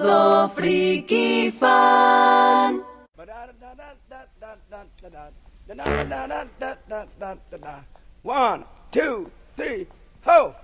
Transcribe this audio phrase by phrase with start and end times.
[0.00, 2.80] Todo friki fan.
[8.22, 9.86] One, two, three,
[10.24, 10.54] ho!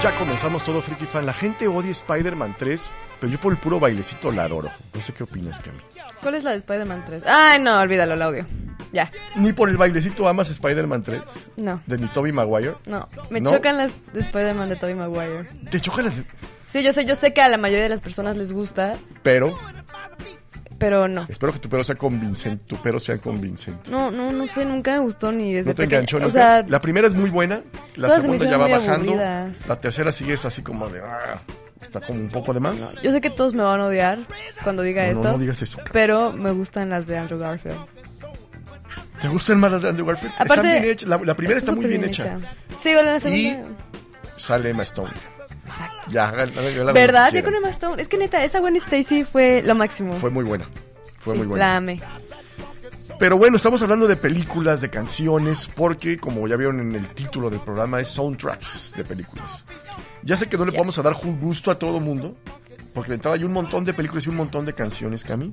[0.00, 1.26] Ya comenzamos todo Freaky Fan.
[1.26, 2.90] La gente odia Spider-Man 3,
[3.20, 4.70] pero yo por el puro bailecito la adoro.
[4.94, 5.78] No sé qué opinas, Cami.
[6.20, 7.24] ¿Cuál es la de Spider-Man 3?
[7.26, 8.46] Ay, no, olvídalo, el audio.
[8.92, 9.10] Ya.
[9.36, 11.20] Ni por el bailecito amas Spider-Man 3.
[11.56, 11.82] No.
[11.86, 12.76] De mi Tobey Maguire.
[12.86, 13.50] No, me ¿No?
[13.50, 15.48] chocan las de Spider-Man de Tobey Maguire.
[15.70, 16.22] Te chocan las.
[16.66, 19.56] Sí, yo sé, yo sé que a la mayoría de las personas les gusta, Pero
[20.78, 21.26] pero no.
[21.28, 22.64] espero que tu pero sea convincente.
[22.64, 23.88] Tu sea convincente.
[23.90, 26.32] No, no, no sé, nunca me gustó ni desde No te enganchó O nunca.
[26.32, 27.62] sea, la primera es muy buena.
[27.94, 29.12] La segunda ya va bajando.
[29.12, 29.68] aburridas.
[29.68, 31.00] La tercera sigue es así como de.
[31.00, 31.40] ah,
[31.80, 33.00] está como un poco de más.
[33.00, 34.18] yo sé que todos me van a odiar
[34.64, 35.78] cuando diga No, no, esto, no digas eso.
[35.92, 37.78] pero me gustan las de Andrew Garfield.
[39.20, 40.32] ¿Te gustan más las de Andrew Garfield?
[40.32, 41.08] Están Aparte, bien hechas.
[41.08, 42.38] La, la primera está muy bien hecha.
[42.78, 43.68] Sí, igual en la Y segunda.
[44.36, 45.12] sale Emma Stone.
[45.64, 46.10] Exacto.
[46.10, 47.32] Ya, hagan- hagan- ¿Verdad?
[47.32, 48.02] Ya con Emma Stone.
[48.02, 50.16] Es que neta, esa Gwen Stacy fue lo máximo.
[50.16, 50.64] Fue muy buena.
[51.18, 51.66] Fue Sí, muy buena.
[51.66, 52.00] La amé.
[53.18, 57.50] Pero bueno, estamos hablando de películas, de canciones, porque como ya vieron en el título
[57.50, 59.64] del programa, es soundtracks de películas.
[60.22, 62.34] Ya sé que no le vamos a dar gusto a todo mundo,
[62.94, 65.52] porque de entrada hay un montón de películas y un montón de canciones, Cami.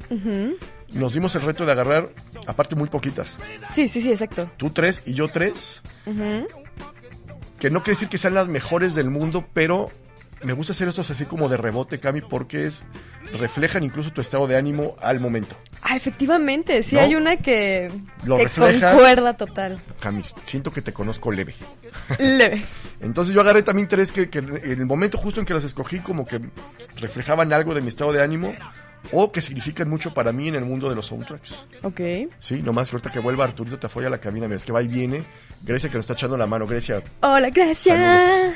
[0.94, 2.10] Nos dimos el reto de agarrar,
[2.48, 3.40] aparte muy poquitas,
[3.72, 4.52] Sí, sí, sí, exacto.
[4.58, 5.82] tú tres y yo tres,
[7.60, 9.92] que no quiere decir que sean las mejores del mundo, pero
[10.42, 12.86] me gusta hacer estos así como de rebote, Cami, porque es
[13.38, 15.56] reflejan incluso tu estado de ánimo al momento.
[15.82, 17.02] Ah, efectivamente, sí ¿No?
[17.02, 17.92] hay una que,
[18.26, 18.92] Lo que refleja.
[18.92, 19.80] concuerda total.
[20.00, 21.54] Cami, siento que te conozco leve.
[22.18, 22.66] Leve.
[23.02, 26.00] Entonces yo agarré también tres que, que en el momento justo en que las escogí
[26.00, 26.40] como que
[26.98, 28.54] reflejaban algo de mi estado de ánimo
[29.12, 31.68] o que significan mucho para mí en el mundo de los soundtracks.
[31.84, 32.02] Ok.
[32.40, 34.72] Sí, nomás que ahorita que vuelva Arturito te apoya a la cabina, mira, es que
[34.72, 35.24] va y viene.
[35.62, 37.04] Grecia que nos está echando la mano, Grecia.
[37.22, 37.50] Hola.
[37.74, 38.56] Saludos.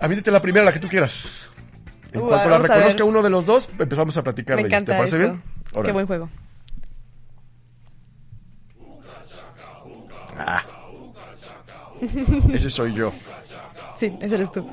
[0.00, 1.48] Avídate la primera, la que tú quieras.
[2.12, 4.84] En cuanto la reconozca uno de los dos, empezamos a platicar Me de ella.
[4.84, 5.38] ¿Te parece esto.
[5.72, 5.84] bien?
[5.84, 6.28] Qué buen juego.
[12.52, 13.12] Ese soy yo.
[13.96, 14.64] Sí, ese eres tú.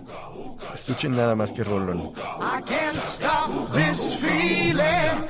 [0.76, 2.14] Escuchen nada más que rolón.
[2.18, 5.26] I can't stop this feeling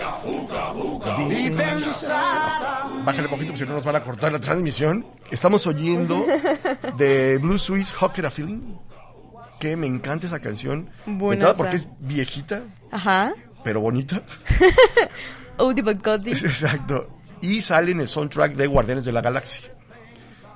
[1.30, 3.04] deep inside.
[3.06, 5.06] Bájale poquito porque si no nos van a cortar la transmisión.
[5.30, 6.26] Estamos oyendo
[6.98, 8.76] de Blue Swiss Hocker Feeling.
[9.60, 10.90] Que me encanta esa canción.
[11.06, 13.34] Entrada porque es viejita, Ajá.
[13.64, 14.24] pero bonita.
[16.44, 17.08] Exacto.
[17.42, 19.75] Y sale en el soundtrack de Guardianes de la Galaxia.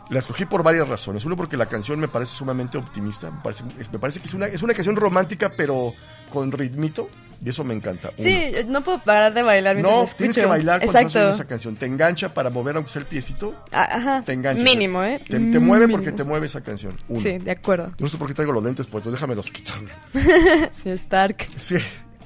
[0.09, 1.23] La escogí por varias razones.
[1.25, 3.29] Uno, porque la canción me parece sumamente optimista.
[3.29, 5.93] Me parece, es- me parece que es una, es una canción romántica, pero
[6.31, 7.09] con ritmito.
[7.45, 8.11] Y eso me encanta.
[8.17, 10.17] Sí, no puedo parar de bailar mientras No, la escucho.
[10.17, 11.29] tienes que bailar cuando estás Exacto.
[11.35, 11.75] esa canción.
[11.77, 13.63] Te engancha para mover aunque sea el piecito.
[13.71, 14.21] Ah, Ajá.
[14.23, 14.61] Te engancha.
[14.61, 15.19] Mínimo, ¿eh?
[15.19, 15.91] Te, te mueve Mínimo.
[16.03, 16.93] porque te mueve esa canción.
[17.07, 17.21] Uno.
[17.21, 17.93] Sí, de acuerdo.
[17.97, 19.77] No sé por qué traigo los lentes puestos, déjame los quitar.
[20.73, 21.47] Señor Stark.
[21.55, 21.77] Sí.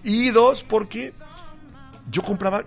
[0.04, 1.14] Y dos, porque
[2.10, 2.64] yo compraba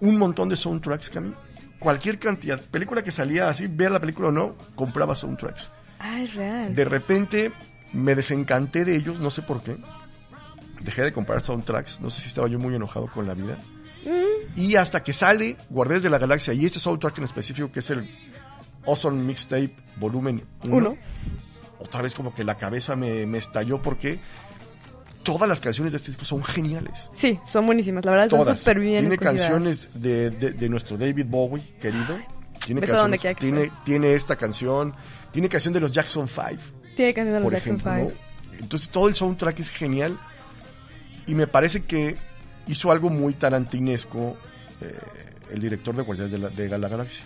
[0.00, 1.32] un montón de soundtracks, Cami.
[1.80, 2.60] Cualquier cantidad.
[2.60, 5.70] Película que salía así, vea la película o no, compraba soundtracks.
[5.98, 6.74] Ah, es real.
[6.74, 7.52] De repente
[7.92, 9.76] me desencanté de ellos, no sé por qué.
[10.82, 13.58] Dejé de comprar soundtracks, no sé si estaba yo muy enojado con la vida.
[14.56, 17.90] Y hasta que sale Guardianes de la Galaxia y este soundtrack en específico, que es
[17.90, 18.10] el
[18.86, 20.96] Awesome Mixtape Volumen 1, Uno.
[21.78, 24.18] otra vez como que la cabeza me, me estalló porque
[25.22, 27.08] todas las canciones de este disco son geniales.
[27.16, 28.04] Sí, son buenísimas.
[28.04, 29.40] La verdad, están súper bien Tiene escogidas.
[29.42, 32.18] canciones de, de- de nuestro David Bowie, querido.
[32.64, 34.94] Tiene, canciones, que tiene, tiene esta canción.
[35.32, 36.46] Tiene canción de los Jackson 5
[36.94, 37.92] Tiene canción de los Jackson ejemplo.
[38.10, 38.12] 5.
[38.52, 38.58] ¿no?
[38.58, 40.18] Entonces todo el soundtrack es genial
[41.26, 42.16] y me parece que
[42.66, 44.36] hizo algo muy tarantinesco
[44.80, 44.94] eh,
[45.52, 47.24] el director de Guardianes de la, de la Galaxia.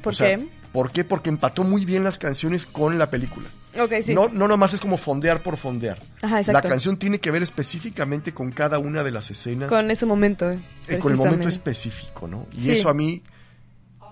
[0.00, 0.48] ¿Por O sea, qué?
[0.72, 1.04] ¿Por qué?
[1.04, 3.48] Porque empató muy bien las canciones con la película.
[3.78, 4.14] Ok, sí.
[4.14, 5.98] No, no nomás es como fondear por fondear.
[6.22, 6.68] Ajá, la exacto.
[6.68, 9.68] canción tiene que ver específicamente con cada una de las escenas.
[9.68, 10.50] Con ese momento.
[10.50, 12.46] eh, con el momento específico, ¿no?
[12.56, 12.72] Y Sí.
[12.72, 13.22] eso a mí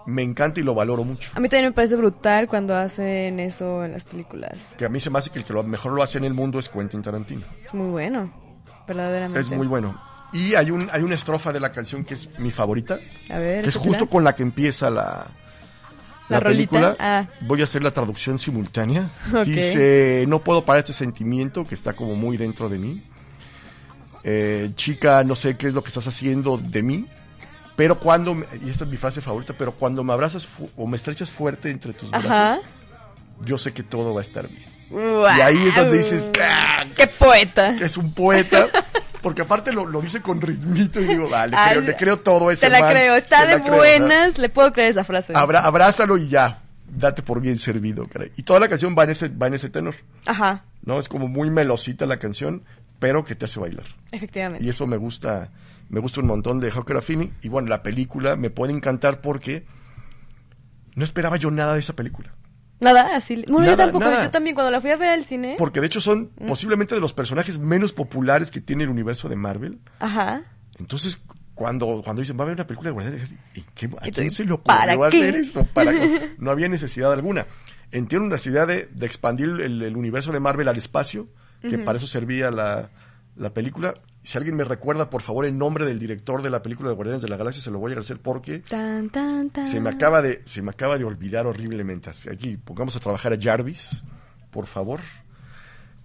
[0.06, 1.30] me encanta y lo valoro mucho.
[1.34, 4.74] A mí también me parece brutal cuando hacen eso en las películas.
[4.78, 6.34] Que a mí se me hace que el que lo mejor lo hace en el
[6.34, 7.42] mundo es Quentin Tarantino.
[7.64, 8.32] Es muy bueno.
[8.88, 9.40] Verdaderamente.
[9.40, 10.00] Es muy bueno.
[10.32, 12.98] Y hay, un, hay una estrofa de la canción que es mi favorita,
[13.30, 13.62] A ver.
[13.62, 15.26] que es justo con la que empieza la,
[16.30, 16.96] ¿La película.
[16.98, 17.26] Ah.
[17.42, 19.08] Voy a hacer la traducción simultánea.
[19.44, 23.02] Dice, no puedo parar este sentimiento que está como muy dentro de mí.
[24.24, 27.06] Eh, chica, no sé qué es lo que estás haciendo de mí.
[27.76, 30.46] Pero cuando, y esta es mi frase favorita, pero cuando me abrazas
[30.76, 32.58] o me estrechas fuerte entre tus brazos, Ajá.
[33.44, 34.68] yo sé que todo va a estar bien.
[34.90, 37.74] Y ahí es donde dices, "Ah, ¡Qué poeta!
[37.80, 38.66] es un poeta.
[39.22, 42.50] Porque aparte lo, lo dice con ritmito y digo, vale, Ay, creo, le creo todo
[42.50, 45.32] ese Te la man, creo, está de creo, buenas, le puedo creer esa frase.
[45.36, 46.62] abra- abrázalo y ya.
[46.92, 48.32] Date por bien servido, caray.
[48.36, 49.94] Y toda la canción va en ese, va en ese tenor.
[50.26, 50.98] Ajá, ¿No?
[50.98, 52.64] Es como muy melosita la canción,
[52.98, 53.84] pero que te hace bailar.
[54.12, 54.64] efectivamente.
[54.64, 55.50] Y eso me gusta,
[55.90, 57.28] me gusta un montón de Hawker Feeling.
[57.42, 59.66] Y bueno, la película me puede encantar porque
[60.94, 62.32] no esperaba yo nada de esa película.
[62.80, 63.44] Nada, así.
[63.48, 64.04] Bueno, yo tampoco.
[64.04, 64.24] nada.
[64.24, 65.54] Yo también, cuando la fui a ver al cine.
[65.58, 66.46] Porque de hecho son Mm.
[66.46, 69.78] posiblemente de los personajes menos populares que tiene el universo de Marvel.
[69.98, 70.42] Ajá.
[70.78, 71.20] Entonces,
[71.54, 74.30] cuando, cuando dicen, va a haber una película de Guardianes, ¿en qué, ¿a tú, quién
[74.30, 75.18] se le ¿para ocurrió qué?
[75.28, 75.64] hacer esto?
[75.74, 76.30] ¿Para qué?
[76.38, 77.46] No había necesidad alguna.
[77.92, 81.28] Entiendo una necesidad de, de expandir el, el universo de Marvel al espacio,
[81.60, 82.88] que para eso servía la,
[83.36, 83.92] la película.
[84.22, 87.22] Si alguien me recuerda, por favor, el nombre del director de la película de Guardianes
[87.22, 89.64] de la Galaxia, se lo voy a agradecer porque Tan, tan, tan.
[89.64, 92.10] se me acaba de, se me acaba de olvidar horriblemente.
[92.30, 94.04] Aquí, pongamos a trabajar a Jarvis,
[94.50, 95.00] por favor.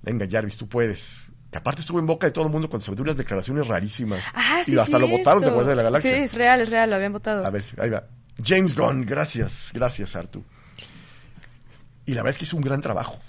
[0.01, 1.29] Venga, Jarvis, tú puedes.
[1.51, 4.23] Que aparte estuvo en boca de todo el mundo cuando se unas declaraciones rarísimas.
[4.33, 4.75] Ah, sí.
[4.75, 6.11] y hasta lo votaron de Guardia de la Galaxia.
[6.15, 7.45] Sí, es real, es real, lo habían votado.
[7.45, 8.05] A ver, ahí va.
[8.43, 10.43] James Gunn, gracias, gracias, Artu.
[12.05, 13.19] Y la verdad es que hizo un gran trabajo.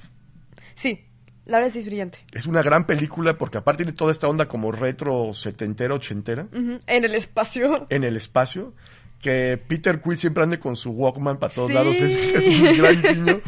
[0.74, 1.06] Sí,
[1.46, 2.18] la verdad sí es brillante.
[2.32, 6.78] Es una gran película porque aparte tiene toda esta onda como retro setentera, ochentera, Ujú,
[6.86, 7.86] En el espacio.
[7.90, 8.74] en el espacio.
[9.20, 11.74] Que Peter Quill siempre ande con su Walkman para todos Sí.
[11.74, 12.00] lados.
[12.00, 13.40] Es, es un gran guiño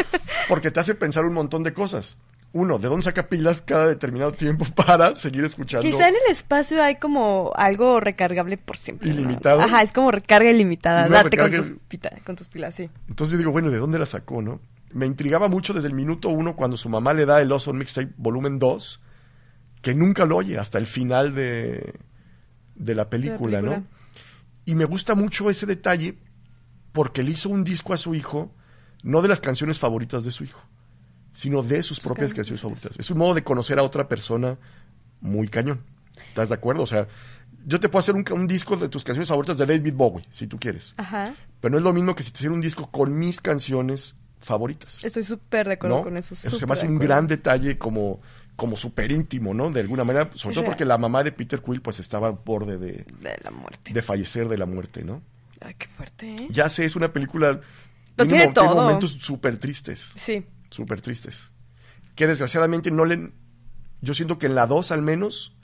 [0.49, 2.17] porque te hace pensar un montón de cosas.
[2.55, 5.87] Uno, ¿de dónde saca pilas cada determinado tiempo para seguir escuchando?
[5.87, 9.09] Quizá en el espacio hay como algo recargable por siempre.
[9.11, 9.15] ¿no?
[9.17, 9.61] ¿Ilimitado?
[9.61, 11.07] Ajá, es como recarga ilimitada.
[11.07, 12.89] Date con tus, pita- con tus pilas, sí.
[13.09, 14.61] Entonces digo, bueno, ¿de dónde la sacó, no?
[14.93, 18.15] Me intrigaba mucho desde el minuto uno cuando su mamá le da el Awesome Mixtape
[18.17, 19.03] volumen 2,
[19.83, 21.95] que nunca lo oye hasta el final de,
[22.75, 23.79] de la película, película.
[23.79, 23.87] ¿no?
[24.65, 26.19] Y me gusta mucho ese detalle
[26.93, 28.53] porque le hizo un disco a su hijo,
[29.03, 30.61] no de las canciones favoritas de su hijo,
[31.33, 32.93] sino de sus propias canciones favoritas.
[32.99, 34.59] Es un modo de conocer a otra persona
[35.21, 35.85] muy cañón.
[36.29, 36.83] ¿Estás de acuerdo?
[36.83, 37.07] O sea,
[37.67, 40.47] yo te puedo hacer un, un disco de tus canciones favoritas de David Bowie, si
[40.47, 40.95] tú quieres.
[40.97, 41.35] Ajá.
[41.61, 45.05] Pero no es lo mismo que si te hiciera un disco con mis canciones favoritas.
[45.05, 46.03] Estoy súper de acuerdo ¿no?
[46.05, 46.35] con eso.
[46.35, 48.21] Eso se me hace un gran detalle como,
[48.57, 49.71] como súper íntimo, ¿no?
[49.71, 52.79] De alguna manera, sobre todo porque la mamá de Peter Quill pues estaba al borde
[52.79, 53.93] de, De la muerte.
[53.93, 55.23] de fallecer de la muerte, ¿no?
[55.61, 56.49] Ay, qué fuerte, ¿eh?
[56.51, 57.61] Ya sé, es una película...
[58.17, 58.75] Lo tiene tiene todo.
[58.75, 60.45] momentos súper tristes, Sí.
[60.71, 61.51] súper tristes.
[62.15, 63.33] Que desgraciadamente no le...
[64.01, 65.57] Yo siento que en la 2 al menos,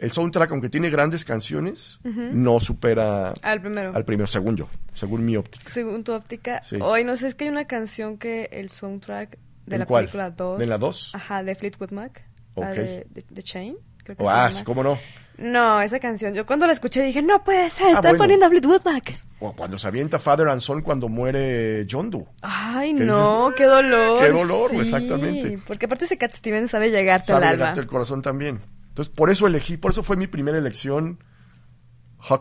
[0.00, 3.92] el soundtrack, aunque tiene grandes canciones, no supera Al primero.
[3.94, 5.64] al primero, según yo, según mi óptica.
[5.68, 6.62] Según tu óptica.
[6.64, 6.76] Sí.
[6.80, 10.04] Hoy no sé, es que hay una canción que el soundtrack de ¿En la cuál?
[10.04, 10.58] película 2.
[10.58, 11.12] ¿De la dos?
[11.14, 12.24] Ajá, de Fleetwood Mac.
[12.54, 12.66] Ok.
[12.66, 13.76] de, de- de Chain.
[14.02, 14.98] Creo que Oh, ah, sí, cómo no.
[15.38, 16.34] No, esa canción.
[16.34, 18.18] Yo cuando la escuché dije, no puede ser, están bueno.
[18.18, 19.10] poniendo a Fleetwood Mac.
[19.38, 22.26] O cuando se avienta Father and Son cuando muere John Doe.
[22.42, 23.54] Ay, ¿Qué no, dices?
[23.56, 24.20] qué dolor.
[24.20, 24.76] Qué dolor, sí.
[24.80, 25.58] exactamente.
[25.66, 27.64] Porque aparte ese Cat Stevens sabe llegarte Sabe al alma.
[27.64, 28.60] llegarte el corazón también.
[28.90, 31.18] Entonces, por eso elegí, por eso fue mi primera elección,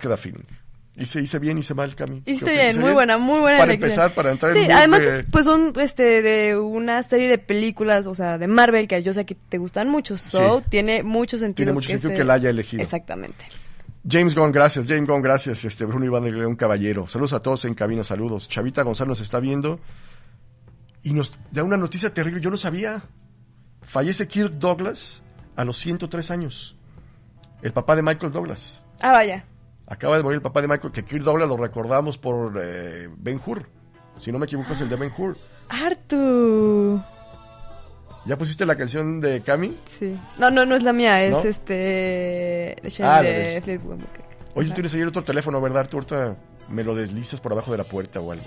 [0.01, 0.43] the Feeling.
[0.95, 2.21] Hice, hice bien, hice mal, Cami.
[2.21, 2.61] ¿Qué Hiciste opinas?
[2.65, 3.89] bien, ¿Hice muy buena, muy buena Para elección.
[3.91, 7.37] empezar, para entrar Sí, en mood además, de- pues son este, de una serie de
[7.37, 10.17] películas, o sea, de Marvel, que yo sé que te gustan mucho.
[10.17, 10.65] So, Sí.
[10.69, 11.55] tiene mucho sentido.
[11.55, 12.83] Tiene mucho sentido se- que la haya elegido.
[12.83, 13.45] Exactamente.
[14.09, 14.87] James Gunn, gracias.
[14.89, 15.63] James Gunn, gracias.
[15.63, 17.07] Este, Bruno Iván de León Caballero.
[17.07, 18.49] Saludos a todos en cabina, saludos.
[18.49, 19.79] Chavita Gonzalo nos está viendo
[21.03, 22.41] y nos da una noticia terrible.
[22.41, 23.01] Yo no sabía.
[23.81, 25.23] Fallece Kirk Douglas
[25.59, 26.77] a los 103 años.
[27.61, 28.81] El papá de Michael Douglas.
[29.01, 29.43] Ah, vaya.
[29.87, 33.41] Acaba de morir el papá de Michael, que Kirk Douglas lo recordamos por eh, Ben
[33.45, 33.69] Hur.
[34.19, 35.37] Si no me equivoco, es el de Ben Hur.
[35.67, 37.03] Artu.
[38.25, 39.77] ¿Ya pusiste la canción de Cami?
[39.83, 40.17] Sí.
[40.37, 41.41] No, no, no es la mía, es ¿No?
[41.41, 42.77] este.
[43.03, 44.23] Ah, de Fleetwood Mac.
[44.55, 45.89] Oye, tú tienes ahí otro teléfono, ¿verdad?
[45.89, 46.37] Tú ahorita
[46.69, 48.45] me lo deslizas por abajo de la puerta o algo.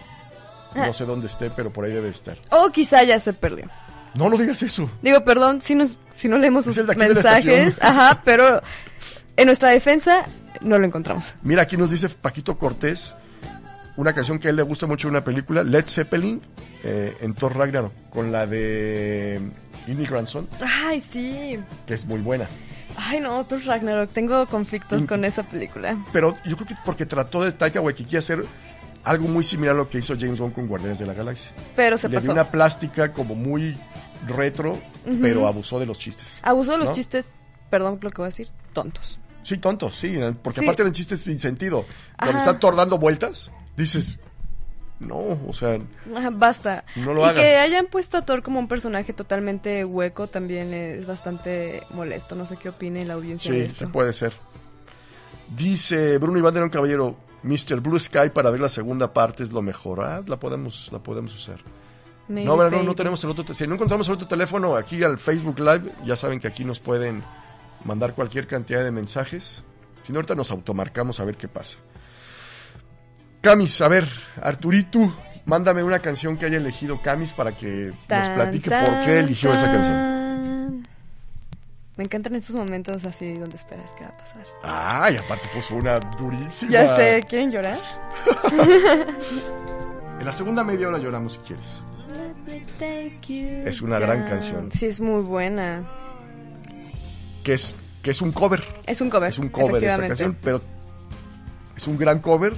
[0.74, 0.86] Ah.
[0.86, 2.38] No sé dónde esté, pero por ahí debe estar.
[2.50, 3.66] O quizá ya se perdió.
[4.14, 4.90] No, no digas eso.
[5.02, 7.78] Digo, perdón si, nos, si no leemos sus mensajes.
[7.80, 8.62] Ajá, pero
[9.36, 10.24] en nuestra defensa
[10.60, 11.36] no lo encontramos.
[11.42, 13.14] Mira, aquí nos dice Paquito Cortés
[13.96, 16.40] una canción que a él le gusta mucho de una película, Led Zeppelin,
[16.82, 19.38] eh, en Thor Ragnarok, con la de
[19.86, 20.48] Immigrant Son,
[20.86, 21.58] Ay, sí.
[21.86, 22.48] que es muy buena.
[22.96, 24.10] Ay, no, Thor Ragnarok.
[24.10, 25.06] Tengo conflictos Mm.
[25.06, 25.96] con esa película.
[26.12, 28.44] Pero yo creo que porque trató de Taika Waititi hacer
[29.04, 31.52] algo muy similar a lo que hizo James Gunn con Guardianes de la Galaxia.
[31.76, 32.24] Pero se Le pasó.
[32.26, 33.76] dio una plástica como muy
[34.28, 34.78] retro,
[35.20, 36.40] pero abusó de los chistes.
[36.42, 36.94] Abusó de los ¿no?
[36.94, 37.36] chistes,
[37.70, 39.18] perdón lo que voy a decir, tontos.
[39.42, 40.64] Sí, tontos, sí, porque Sí.
[40.66, 41.84] aparte eran chistes sin sentido.
[42.18, 44.20] Cuando está Thor dando vueltas, dices,
[45.00, 45.16] no,
[45.48, 45.80] o sea,
[46.16, 46.84] Ajá, basta.
[46.94, 47.42] No lo y hagas.
[47.42, 52.36] que hayan puesto a Thor como un personaje totalmente hueco también es bastante molesto.
[52.36, 53.86] No sé qué opine la audiencia de sí, esto.
[53.86, 54.32] sí puede ser.
[55.56, 57.80] Dice Bruno Iván de León Caballero, Mr.
[57.80, 60.00] Blue Sky para ver la segunda parte es lo mejor.
[60.00, 61.58] Ah, la podemos, la podemos usar.
[62.32, 63.54] No, no, no tenemos el otro.
[63.54, 66.80] Si no encontramos el otro teléfono aquí al Facebook Live, ya saben que aquí nos
[66.80, 67.22] pueden
[67.84, 69.62] mandar cualquier cantidad de mensajes.
[70.02, 71.78] Si no, ahorita nos automarcamos a ver qué pasa.
[73.40, 74.08] Camis, a ver,
[74.40, 75.12] Arturito,
[75.44, 79.52] mándame una canción que haya elegido Camis para que nos platique tan, por qué eligió
[79.52, 80.82] esa canción.
[81.96, 84.46] Me encantan estos momentos así donde esperas que va a pasar.
[84.62, 86.72] Ay, aparte puso una durísima.
[86.72, 87.78] Ya sé, ¿quieren llorar?
[90.22, 91.82] En la segunda media hora lloramos si quieres.
[93.64, 94.70] Es una gran canción.
[94.72, 95.88] Sí, es muy buena.
[97.44, 98.62] Que es, que es un cover.
[98.86, 99.30] Es un cover.
[99.30, 100.60] Es un cover de esta canción, pero
[101.76, 102.54] es un gran cover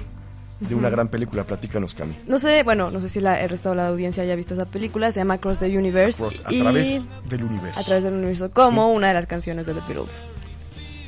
[0.59, 1.43] de una gran película.
[1.45, 2.15] Platícanos, Cami.
[2.27, 4.65] No sé, bueno, no sé si la, el resto de la audiencia haya visto esa
[4.65, 5.11] película.
[5.11, 6.19] Se llama Cross the Universe.
[6.21, 7.79] Cross- a y través del universo.
[7.79, 10.25] a través del universo, como una de las canciones de The Beatles.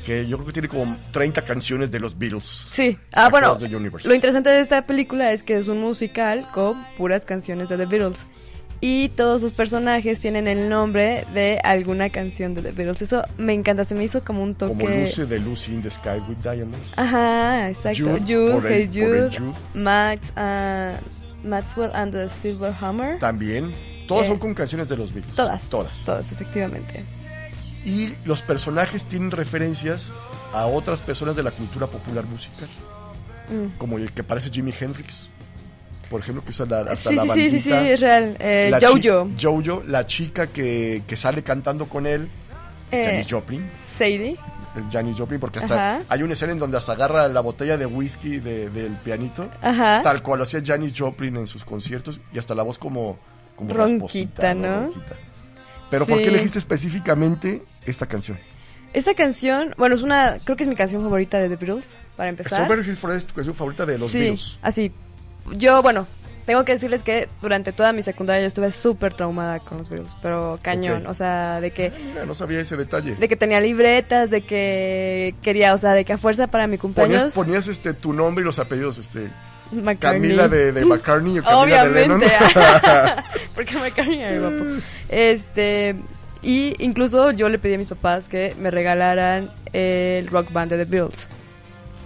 [0.04, 2.66] Que yo creo que tiene como 30 canciones de los Beatles.
[2.70, 2.96] Sí.
[3.12, 4.08] Ah, bueno, Across the Universe.
[4.08, 7.86] lo interesante de esta película es que es un musical con puras canciones de The
[7.86, 8.26] Beatles.
[8.80, 13.02] Y todos sus personajes tienen el nombre de alguna canción de The Beatles.
[13.02, 14.84] Eso me encanta, se me hizo como un toque.
[14.84, 16.96] Como Lucy de Lucy in the Sky with Diamonds.
[16.96, 18.04] Ajá, exacto.
[18.04, 19.52] Jude, Jude, por el- Hey por el Jude.
[19.74, 20.92] Max, ah,
[21.42, 23.18] Maxwell and the Silver Hammer.
[23.18, 23.74] También.
[24.06, 25.34] Todas Eh, son con canciones de los Beatles.
[25.34, 25.68] Todas.
[25.68, 26.04] Todas.
[26.04, 27.04] Todas, efectivamente.
[27.84, 30.12] Y los personajes tienen referencias
[30.52, 32.68] a otras personas de la cultura popular musical.
[33.50, 33.76] Mm.
[33.78, 35.30] Como el que parece Jimi Hendrix.
[36.10, 37.92] Por ejemplo, que usa la, hasta Sí, la sí, sí, sí, sí, bandita.
[37.92, 38.36] es real.
[38.40, 42.28] Eh, Jojo, Jojo, la chica que, que sale cantando con él.
[42.90, 43.04] Es Eh.
[43.04, 43.70] Janis Joplin.
[43.84, 44.36] Sadie.
[44.76, 46.04] Es Janis Joplin porque hasta Ajá.
[46.08, 49.50] hay una escena en donde hasta agarra la botella de whisky de- del pianito.
[49.60, 50.00] Ajá.
[50.02, 52.20] Tal cual lo hacía Janis Joplin en sus conciertos.
[52.32, 53.18] Y hasta la voz como,
[53.56, 54.82] como Ronquita, ¿no?
[54.84, 55.16] Ronquita.
[55.90, 56.30] Pero ¿por qué Sí.
[56.30, 58.38] elegiste específicamente esta canción?
[58.94, 62.30] Esta canción, bueno, es una, creo que es mi canción favorita de The Beatles, para
[62.30, 62.62] empezar.
[62.62, 64.58] Strawberry Hill es tu canción favorita de los sí, Beatles.
[64.62, 64.92] así.
[65.56, 66.06] Yo, bueno,
[66.48, 70.16] tengo que decirles que durante toda mi secundaria yo estuve súper traumada con los Beatles,
[70.22, 73.16] pero cañón, o sea, de que Mira, no sabía ese detalle.
[73.16, 76.78] de que tenía libretas, de que quería, o sea, de que a fuerza para mi
[76.78, 79.30] cumpleaños Ponías, ponías este, tu nombre y los apellidos, este,
[79.72, 80.22] McCartney.
[80.22, 82.22] Camila de, de McCartney o Camila de Lennon.
[82.22, 82.44] Obviamente.
[83.54, 84.64] porque McCartney era guapo.
[85.10, 85.96] Este,
[86.42, 90.84] y incluso yo le pedí a mis papás que me regalaran el rock band de
[90.84, 91.28] The Beatles.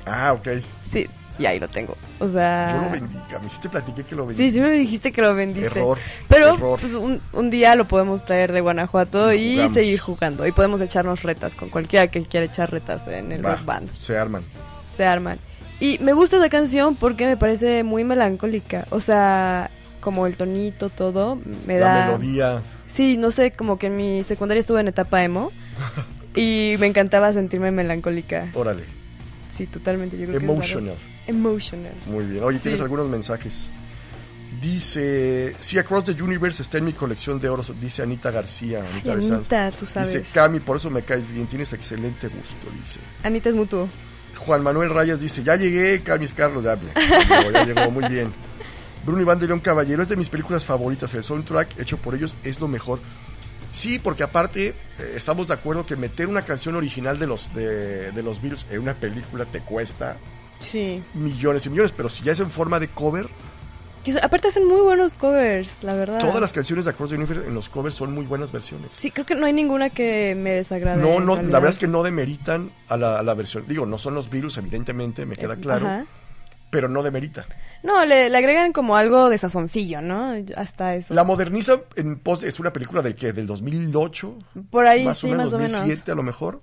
[0.07, 0.49] ah, ok.
[0.83, 1.09] Sí,
[1.43, 1.97] y ahí lo tengo.
[2.19, 3.49] O sea, Yo lo vendí, Cami.
[3.49, 4.43] Sí te platiqué que lo vendí.
[4.43, 5.67] Sí, sí me dijiste que lo vendiste.
[5.79, 5.99] Error.
[6.29, 6.79] Pero error.
[6.81, 9.75] pues, un, un día lo podemos traer de Guanajuato Y y, jugamos.
[9.75, 10.47] seguir jugando.
[10.47, 13.95] Y podemos echarnos retas con cualquiera que quiera echar retas en el Va, rock band.
[13.95, 14.43] Se arman.
[14.97, 15.39] Se arman.
[15.81, 18.87] Y me gusta esa canción porque me parece muy melancólica.
[18.91, 19.71] O sea,
[20.01, 22.07] como el tonito, todo, me La da...
[22.07, 22.63] melodía.
[22.87, 25.51] Sí, no sé, como que en mi secundaria estuve en etapa emo.
[26.37, 28.49] y me encantaba sentirme melancólica.
[28.55, 28.85] Órale.
[29.49, 30.17] Sí, totalmente.
[30.19, 30.95] Yo creo Emotional.
[31.27, 31.95] Emotional.
[32.07, 32.43] Muy bien.
[32.45, 32.63] Oye, Sí.
[32.65, 33.71] tienes algunos mensajes.
[34.61, 38.81] Dice, sí, Across the Universe está en mi colección de oros, dice Anita García.
[38.83, 39.33] Ay, Anita, Sanz.
[39.33, 40.13] Anita, tú sabes.
[40.13, 43.01] Dice, Cami, por eso me caes bien, tienes excelente gusto, dice.
[43.23, 43.89] Anita es mutuo.
[44.37, 48.33] Juan Manuel Rayas dice, ya llegué, Camis Carlos, ya, ya llegó, ya llegó, muy bien.
[49.07, 52.37] Bruno Iván de León Caballero es de mis películas favoritas, el soundtrack hecho por ellos
[52.45, 53.01] es lo mejor.
[53.71, 54.75] Sí, porque aparte eh,
[55.17, 58.81] estamos de acuerdo que meter una canción original de los, de, de los Beatles en
[58.81, 60.19] una película te cuesta
[60.63, 61.03] Sí.
[61.15, 63.29] millones y millones, pero si ya es en forma de cover,
[64.05, 66.19] Que aparte hacen muy buenos covers, la verdad.
[66.19, 68.91] todas las canciones de Across the Universe en los covers son muy buenas versiones.
[68.97, 71.01] Sí, creo que no hay ninguna que me desagrade.
[71.01, 73.65] No, no, la verdad es que no demeritan a la, a la versión.
[73.69, 76.07] Digo, no son los Beatles, evidentemente, me queda Eh, claro, ajá.
[76.71, 77.45] pero no demerita.
[77.85, 80.35] No, le, le agregan como algo de sazoncillo, ¿no?
[80.57, 81.15] Hasta eso.
[81.15, 84.37] La moderniza en pos, es una película del que del 2008,
[84.71, 85.73] Por ahí, más sí, o menos más o menos.
[85.75, 86.61] 2007 a lo mejor.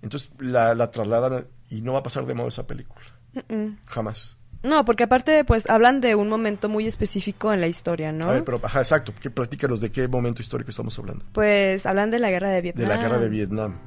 [0.00, 3.04] Entonces la, la trasladan y no va a pasar de moda esa película.
[3.86, 4.36] Jamás.
[4.62, 8.28] No, porque aparte, pues, hablan de un momento muy específico en la historia, ¿no?
[8.28, 11.24] A ver, pero ajá, exacto, que platícanos de qué momento histórico estamos hablando.
[11.32, 12.88] Pues, hablan de la guerra de De Vietnam.
[12.88, 13.78] la guerra de Vietnam.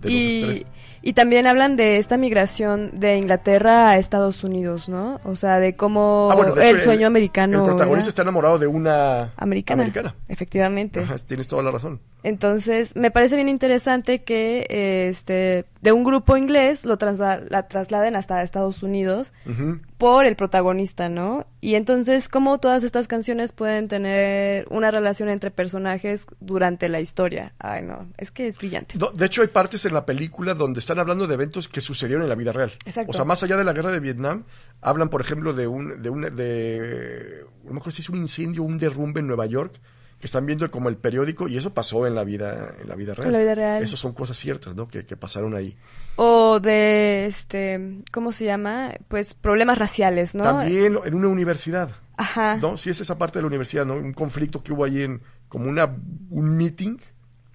[0.00, 0.66] De y.
[1.02, 5.20] y también hablan de esta migración de Inglaterra a Estados Unidos, ¿no?
[5.24, 7.58] O sea, de cómo Ah, bueno, de hecho, el sueño americano.
[7.58, 9.82] El protagonista está enamorado de una americana.
[9.82, 10.14] americana.
[10.28, 11.00] Efectivamente.
[11.00, 12.00] Ajá, tienes toda la razón.
[12.24, 17.66] Entonces, me parece bien interesante que eh, este de un grupo inglés lo trasla- la
[17.66, 19.80] trasladen hasta Estados Unidos Ujú.
[20.02, 21.46] Por el protagonista, ¿no?
[21.60, 27.54] Y entonces, cómo todas estas canciones pueden tener una relación entre personajes durante la historia.
[27.60, 28.98] Ay, no, es que es brillante.
[28.98, 32.24] No, de hecho, hay partes en la película donde están hablando de eventos que sucedieron
[32.24, 32.72] en la vida real.
[32.84, 33.12] Exacto.
[33.12, 34.42] O sea, más allá de la guerra de Vietnam,
[34.80, 38.64] hablan, por ejemplo, de un, de un, de, no me acuerdo si es un incendio
[38.64, 39.80] o un derrumbe en Nueva York,
[40.22, 43.12] que están viendo como el periódico, y eso pasó en la vida, en la vida
[43.12, 43.26] real.
[43.26, 43.82] En la vida real.
[43.82, 44.86] Esas son cosas ciertas, ¿no?
[44.86, 45.76] Que, que pasaron ahí.
[46.14, 48.92] O de, este, ¿cómo se llama?
[49.08, 50.44] Pues problemas raciales, ¿no?
[50.44, 52.56] También en una universidad, Ajá.
[52.58, 52.76] ¿no?
[52.76, 53.94] Sí es esa parte de la universidad, ¿no?
[53.96, 55.92] Un conflicto que hubo ahí en, como una,
[56.30, 56.98] un meeting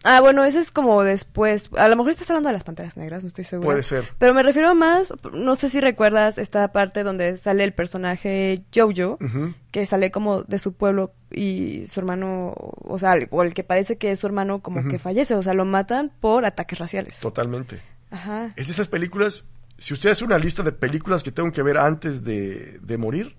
[0.04, 1.70] Ah, bueno, ese es como después.
[1.76, 3.68] A lo mejor estás hablando de las panteras negras, no estoy segura.
[3.68, 4.06] Puede ser.
[4.20, 9.18] Pero me refiero más, no sé si recuerdas esta parte donde sale el personaje Jojo,
[9.20, 9.54] Ujú.
[9.72, 13.98] que sale como de su pueblo y su hermano, o sea, o el que parece
[13.98, 17.20] que es su hermano como que fallece, o sea, lo matan por ataques raciales.
[17.20, 17.82] Totalmente.
[18.12, 18.54] Ajá.
[18.56, 19.46] Es de esas películas.
[19.80, 23.36] Si usted hace una lista de películas que tengo que ver antes de, de morir,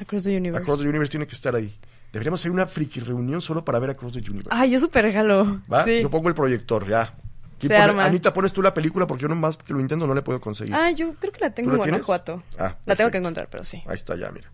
[0.00, 0.62] Across the Universe.
[0.62, 1.74] Across the Universe tiene que estar ahí.
[2.12, 4.48] Deberíamos hacer una friki reunión solo para ver Across the Universe.
[4.50, 5.60] Ay, yo súper jalo.
[5.72, 5.84] ¿Va?
[5.84, 6.00] Sí.
[6.02, 7.02] Yo pongo el proyector, ya.
[7.02, 8.04] Aquí Se pone- arma.
[8.04, 10.74] Anita, pones tú la película porque yo nomás que lo intento no le puedo conseguir.
[10.74, 11.90] Ah, yo creo que la tengo ¿Tú en?
[11.90, 12.42] Guanajuato.
[12.58, 13.82] Ah, la tengo que encontrar, pero sí.
[13.86, 14.50] Ahí está, ya, mira.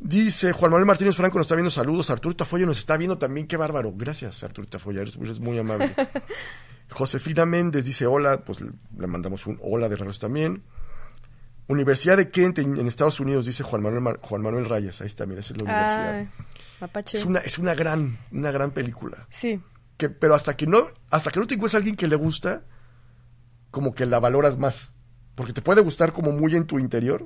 [0.00, 2.10] Dice Juan Manuel Martínez Franco nos está viendo saludos.
[2.10, 3.46] Arturo Tafoya nos está viendo también.
[3.46, 3.92] Qué bárbaro.
[3.94, 5.00] Gracias, Arturo Tafoya.
[5.02, 5.94] Eres, eres muy amable.
[6.90, 8.40] Josefina Méndez dice hola.
[8.44, 10.62] Pues le le mandamos un hola de regreso también.
[11.66, 15.00] Universidad de Kent en, en Estados Unidos, dice Juan Manuel, Mar- Juan Manuel Rayas.
[15.00, 16.20] Ahí está, mira, esa es la universidad.
[16.20, 16.44] Ah,
[16.80, 17.16] Mapache.
[17.16, 19.26] Es una, es una gran, una gran película.
[19.30, 19.60] Sí.
[19.96, 22.64] Que, pero hasta que no, hasta que no te encuentres a alguien que le gusta,
[23.70, 24.90] como que la valoras más.
[25.34, 27.24] Porque te puede gustar como muy en tu interior,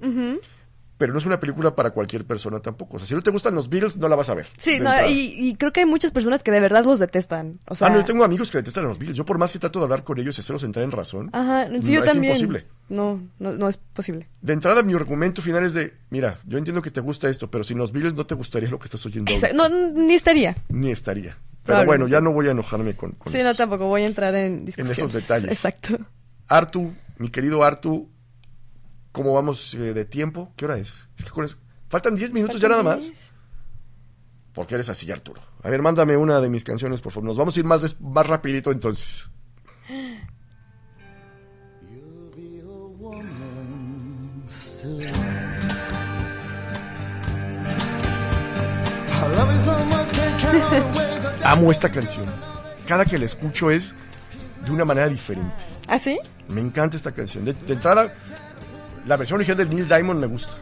[0.99, 2.97] pero no es una película para cualquier persona tampoco.
[2.97, 4.47] O sea, si no te gustan los Beatles, no la vas a ver.
[4.59, 7.61] Sí, no, y, y creo que hay muchas personas que de verdad los detestan.
[7.69, 9.17] O sea, ah, no, yo tengo amigos que detestan a los Beatles.
[9.17, 11.67] Yo por más que trato de hablar con ellos y hacerlos entrar en razón, Ajá,
[11.81, 12.33] sí, yo es también.
[12.33, 12.67] imposible.
[12.89, 14.29] No, no, no es posible.
[14.43, 17.63] De entrada, mi argumento final es de, mira, yo entiendo que te gusta esto, pero
[17.65, 19.31] sin los Beatles no te gustaría lo que estás oyendo.
[19.33, 20.57] Esa- no, ni estaría.
[20.71, 21.37] Ni estaría.
[21.65, 24.35] Pero bueno, ya no voy a enojarme con, con Sí, no, tampoco voy a entrar
[24.35, 24.99] en discusiones.
[24.99, 25.51] esos detalles.
[25.51, 25.99] Exacto.
[26.49, 28.09] Artu, mi querido Artu,
[29.13, 30.53] ¿cómo vamos eh, de tiempo?
[30.57, 31.09] ¿Qué hora es?
[31.17, 31.25] Que
[31.89, 33.11] faltan 10 minutos ya nada más.
[34.53, 35.41] Porque eres así, Arturo.
[35.63, 37.29] A ver, mándame una de mis canciones, por favor.
[37.29, 39.31] Nos vamos a ir más, des- más rapidito entonces.
[51.45, 52.27] Amo esta canción.
[52.87, 53.95] Cada que la escucho es
[54.65, 55.53] de una manera diferente.
[55.87, 56.19] ¿Ah, sí?
[56.49, 57.45] Me encanta esta canción.
[57.45, 58.13] De, de entrada,
[59.09, 60.57] la versión original de Neil Diamond me gusta.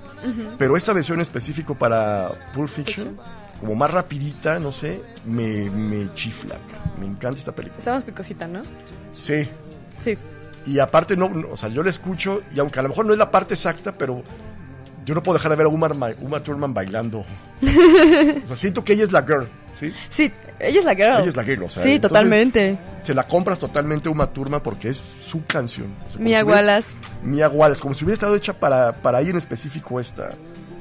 [0.59, 3.17] Pero esta versión específico para Pulp Fiction,
[3.61, 6.57] como más rapidita, no sé, me, me chifla.
[6.99, 7.79] Me encanta esta película.
[7.79, 8.63] Está más picosita, ¿no?
[9.13, 9.49] Sí.
[10.03, 10.17] Sí.
[10.67, 13.13] Y aparte, no, no, o sea, yo la escucho y aunque a lo mejor no
[13.13, 14.23] es la parte exacta, pero
[15.05, 17.21] yo no puedo dejar de ver a Uma, Ma- Uma Thurman bailando.
[18.45, 19.47] o sea, siento que ella es la girl,
[19.79, 19.93] ¿sí?
[20.09, 21.19] Sí, ella es la girl.
[21.21, 22.79] Ella es la girl, o sea, Sí, entonces- totalmente.
[23.03, 25.93] Se la compras totalmente Uma Thurman porque es su canción.
[26.07, 29.29] O sea, Mia si Wallace, Mia Wallace, como si hubiera estado hecha para, para ahí
[29.29, 30.31] en específico esta,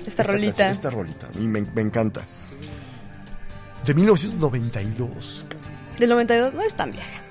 [0.05, 0.47] esta rolita.
[0.47, 1.27] canción, esta rolita.
[1.39, 2.21] Me, me encanta.
[3.85, 5.45] De 1992.
[5.99, 7.21] Del 92 no es tan vieja.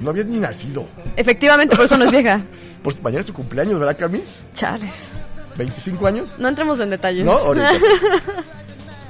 [0.00, 0.86] No habías ni nacido.
[1.16, 2.40] Efectivamente, por eso no es vieja.
[2.84, 4.42] Pues mañana es tu cumpleaños, ¿verdad, Camis?
[4.52, 5.12] Chales.
[5.56, 6.34] ¿25 años?
[6.38, 7.24] No entremos en detalles.
[7.24, 7.32] ¿No?
[7.32, 7.70] Ahorita.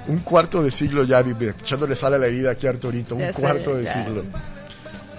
[0.09, 3.14] un cuarto de siglo ya, echándole sal a la herida aquí a Arturito.
[3.14, 3.93] Un Ya sé, cuarto de ya.
[4.05, 4.23] siglo.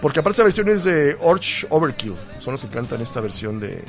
[0.02, 2.16] Porque aparte esa versión es de Orch Overkill.
[2.40, 3.84] Son los que cantan esta versión de...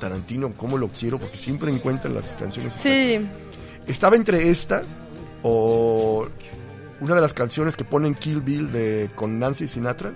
[0.00, 2.74] Tarantino, cómo lo quiero, porque siempre encuentran las canciones.
[2.74, 3.26] Sí,
[3.86, 4.82] Estaba entre esta
[5.42, 6.28] o
[7.00, 10.12] una de las canciones que ponen Kill Bill de, con Nancy Sinatra,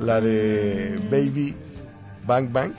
[0.00, 1.54] la de Baby
[2.26, 2.72] Bang Bang,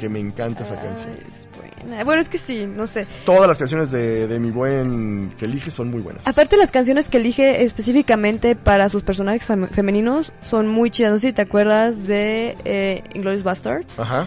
[0.00, 1.12] que me encanta esa canción.
[1.28, 1.46] Es
[1.84, 2.04] buena.
[2.04, 3.06] Bueno, es que sí, no sé.
[3.24, 6.26] Todas las canciones de, de mi buen que elige son muy buenas.
[6.26, 11.12] Aparte las canciones que elige específicamente para sus personajes fem- femeninos son muy chidas.
[11.12, 13.98] No sé si te acuerdas de eh, Inglourious Basterds.
[13.98, 14.26] Ajá.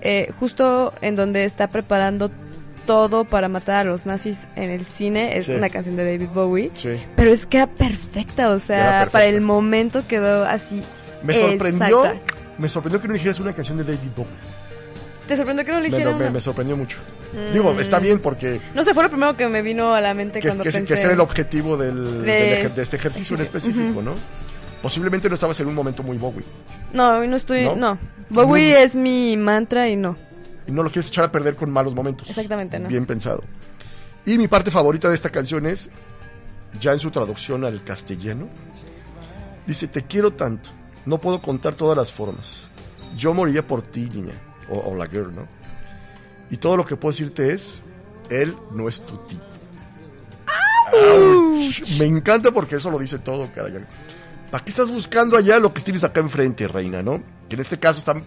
[0.00, 2.30] Eh, justo en donde está preparando
[2.86, 5.38] todo para matar a los nazis en el cine.
[5.38, 5.52] Es Sí.
[5.52, 6.70] una canción de David Bowie.
[6.74, 6.98] Sí.
[7.16, 9.10] Pero es que era perfecta, o sea, perfecta.
[9.12, 10.82] para el momento quedó así.
[11.22, 12.34] Me sorprendió, exacta.
[12.58, 14.30] me sorprendió que no dijeras una canción de David Bowie.
[15.26, 16.18] ¿Te sorprendió que no Me, eligieran?
[16.18, 16.98] me- me sorprendió mucho.
[17.52, 20.40] Digo, está bien porque No sé, fue lo primero que me vino a la mente
[20.40, 20.86] que, cuando que, pensé.
[20.86, 24.14] que ese era el objetivo del, De- del ejer- de este ejercicio en específico, ¿no?
[24.82, 26.44] Posiblemente no estabas en un momento muy Bowie.
[26.92, 27.64] No, hoy no estoy.
[27.64, 27.74] ¿No?
[27.76, 27.98] No.
[28.28, 30.16] Bowie Muy- es mi mantra y no.
[30.66, 32.28] y no lo quieres echar a perder con malos momentos.
[32.28, 32.88] Exactamente, no.
[32.88, 33.42] Bien pensado.
[34.26, 35.90] Y mi parte favorita de esta canción es,
[36.80, 38.48] ya en su traducción al castellano,
[39.66, 40.70] dice, te quiero tanto,
[41.06, 42.68] no puedo contar todas las formas.
[43.16, 44.34] Yo moriría por ti, niña,
[44.68, 45.46] o, o la girl, ¿no?
[46.50, 47.82] Y todo lo que puedo decirte es,
[48.30, 49.42] él no es tu tipo.
[50.92, 51.98] Ouch.
[51.98, 53.74] Me encanta porque eso lo dice todo, caray.
[54.50, 57.22] ¿Para qué estás buscando allá lo que tienes acá enfrente, reina, no?
[57.48, 58.24] Que en este caso están,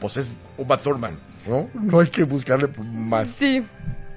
[0.00, 1.68] pues es Uma Thurman, ¿no?
[1.74, 3.64] No hay que buscarle más, Sí.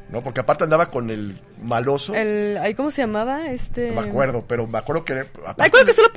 [0.10, 0.22] ¿no?
[0.22, 3.50] Porque aparte andaba con el maloso, El, ¿Cómo se llamaba?
[3.52, 3.92] Este.
[3.92, 5.14] no me acuerdo, pero me acuerdo que...
[5.14, 6.10] aparte, Recuerdo que solo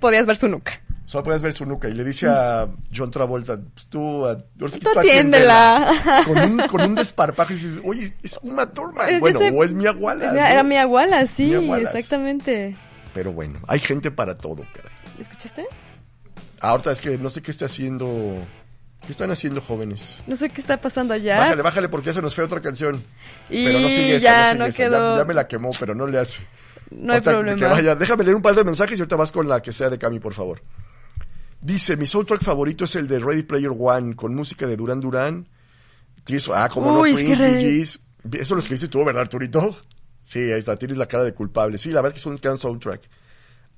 [0.00, 0.80] podías ver su nuca.
[1.08, 4.44] Solo puedes ver su nuca y le dice a John Travolta, pues tú, a- que
[4.68, 5.90] Tú tú atiéndela.
[6.26, 9.08] Con un, con un desparpajo y dices, oye, es Uma Thurman.
[9.08, 10.26] Es bueno, ese- o es Mia Wallace.
[10.26, 10.46] Es mi- ¿no?
[10.46, 11.96] Era Mia Wallace, sí, Mia Wallace.
[11.98, 12.76] exactamente.
[13.14, 14.92] Pero bueno, hay gente para todo, caray.
[15.18, 15.66] ¿Escuchaste?
[16.60, 18.46] Ahorita es que no sé qué está haciendo.
[19.06, 20.22] ¿Qué están haciendo jóvenes?
[20.26, 21.38] No sé qué está pasando allá.
[21.38, 23.02] Bájale, bájale porque ya se nos fue otra canción.
[23.48, 24.76] Y pero no sigue esa, ya no, sigue no esa.
[24.76, 25.12] quedó.
[25.14, 26.42] Ya, ya me la quemó, pero no le hace.
[26.90, 27.58] No hay problema.
[27.58, 29.88] Que vaya, déjame leer un par de mensajes y ahorita vas con la que sea
[29.88, 30.60] de Cami, por favor.
[31.60, 35.48] Dice, mi soundtrack favorito es el de Ready Player One, con música de Duran Duran.
[36.54, 38.00] Ah, como Uy, no, es Prince, que Gees.
[38.32, 39.76] Eso lo escribiste tú, ¿verdad, Arturito?
[40.22, 41.78] Sí, ahí está, tienes la cara de culpable.
[41.78, 43.00] Sí, la verdad es que es un gran soundtrack.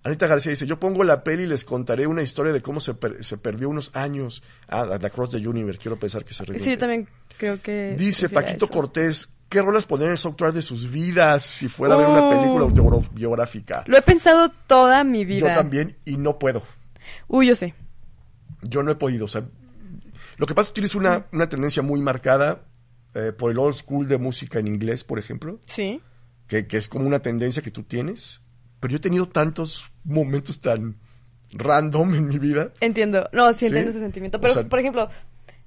[0.03, 2.95] Anita García dice, yo pongo la peli y les contaré una historia de cómo se,
[2.95, 4.43] per- se perdió unos años.
[4.69, 6.59] Ah, The Across the Universe, quiero pensar que se refiere.
[6.65, 7.07] Sí, yo también
[7.39, 7.95] creo que.
[7.99, 8.67] Dice Paquito.
[8.69, 12.23] Cortés, ¿qué rolas pondrían en el soundtrack de sus vidas si fuera a ver una
[12.23, 12.31] Oh.
[12.31, 13.85] película autobiográfica?
[13.87, 15.49] Lo he pensado toda mi vida.
[15.51, 16.63] Yo también y no puedo.
[17.33, 17.75] Uy, yo sé.
[18.63, 19.25] Yo no he podido.
[19.25, 19.45] O sea,
[20.37, 22.65] lo que pasa es que tienes una, una tendencia muy marcada
[23.15, 26.01] eh, por el old school de música en inglés, por ejemplo, Sí.
[26.49, 28.43] que, que es como una tendencia que tú tienes.
[28.81, 30.97] Pero yo he tenido tantos momentos tan
[31.53, 32.73] random en mi vida.
[32.81, 33.29] Entiendo.
[33.33, 33.67] No, sí Sí.
[33.67, 34.39] entiendo ese sentimiento.
[34.39, 35.09] O Pero, sea- por ejemplo,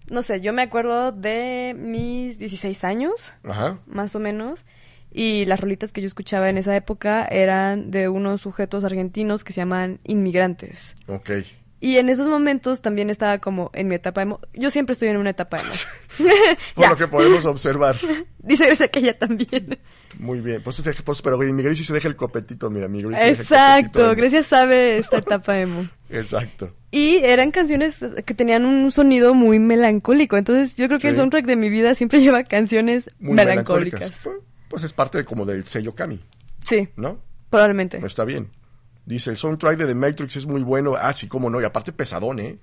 [0.09, 3.79] no sé, yo me acuerdo de mis 16 años, Ajá.
[3.87, 4.65] más o menos.
[5.13, 9.53] Y las rolitas que yo escuchaba en esa época eran de unos sujetos argentinos que
[9.53, 10.95] se llaman inmigrantes.
[11.07, 11.31] Ok.
[11.83, 14.39] Y en esos momentos también estaba como en mi etapa emo.
[14.53, 15.73] Yo siempre estoy en una etapa emo.
[16.75, 17.97] Por lo que podemos observar.
[18.39, 19.77] Dice Grecia que ella también.
[20.17, 20.63] Muy bien.
[20.63, 23.79] Pues, pues, pero mi Gracie sí se deja el copetito, mira, mi Gracie se deja
[23.79, 24.15] el Exacto.
[24.15, 25.85] Grecia sabe esta etapa emo.
[26.09, 26.73] Exacto.
[26.89, 30.37] Y eran canciones que tenían un sonido muy melancólico.
[30.37, 34.21] Entonces yo creo que el soundtrack de mi vida siempre lleva canciones Muy melancólicas.
[34.23, 34.37] Pues,
[34.73, 36.19] pues es parte de- como del sello Kami,
[36.65, 37.19] Sí, ¿no?
[37.51, 37.99] probablemente.
[37.99, 38.49] No está bien.
[39.05, 40.95] Dice, el soundtrack de The Matrix es muy bueno.
[40.99, 41.61] Ah, sí, cómo no.
[41.61, 42.57] Y aparte pesadón, ¿eh?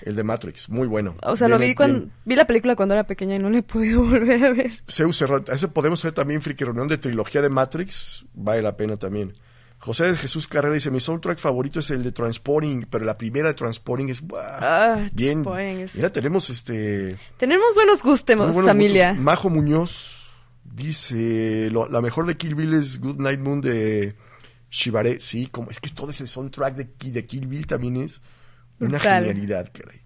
[0.00, 1.14] El de Matrix, muy bueno.
[1.22, 2.12] O sea, lo vi cuando bien.
[2.24, 4.72] vi la película cuando era pequeña y no le he podido volver a ver.
[4.90, 8.24] Zeus Serrat, ese podemos hacer también friki reunión de trilogía de Matrix.
[8.32, 9.34] Vale la pena también.
[9.78, 13.48] José de Jesús Carrera dice, mi soundtrack favorito es el de Transporting, pero la primera
[13.48, 14.22] de Transporting es.
[14.34, 15.42] Ah, bien.
[15.42, 19.08] Transporting es- Mira, tenemos este Tenemos buenos gustos, familia.
[19.10, 19.24] gustos.
[19.24, 20.21] Majo Muñoz
[20.74, 24.14] dice, lo- la mejor de Kill Bill es Good Night Moon de
[24.70, 25.20] Shibare.
[25.20, 28.20] Sí, como es que todo ese soundtrack de, de Kill Bill también es
[28.80, 29.24] una Brutal.
[29.24, 30.00] genialidad, caray.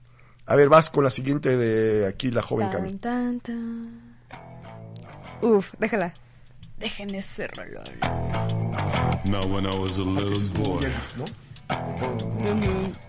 [0.47, 2.95] A ver, vas con la siguiente de aquí, la joven Tan, Cami.
[2.99, 4.17] tan, tan.
[5.43, 6.15] Uf, déjala.
[6.79, 7.85] Dejen ese rolón.
[9.25, 10.81] Now, when I was a little boy,
[11.17, 11.25] ¿no?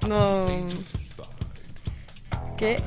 [0.08, 0.68] No.
[2.58, 2.78] ¿Qué?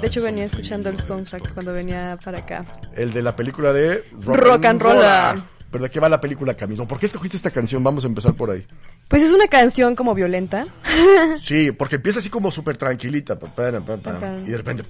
[0.00, 2.64] De hecho venía escuchando el soundtrack cuando venía para acá.
[2.94, 5.36] El de la película de Rock and Rolla.
[5.70, 6.86] ¿Pero de qué va la película, Camilo?
[6.86, 7.82] ¿Por qué escogiste esta canción?
[7.82, 8.66] Vamos a empezar por ahí.
[9.08, 10.66] Pues es una canción como violenta.
[11.40, 13.38] Sí, porque empieza así como súper tranquilita.
[13.38, 14.44] pa, pa, pam, pam, Pam.
[14.46, 14.84] y de repente.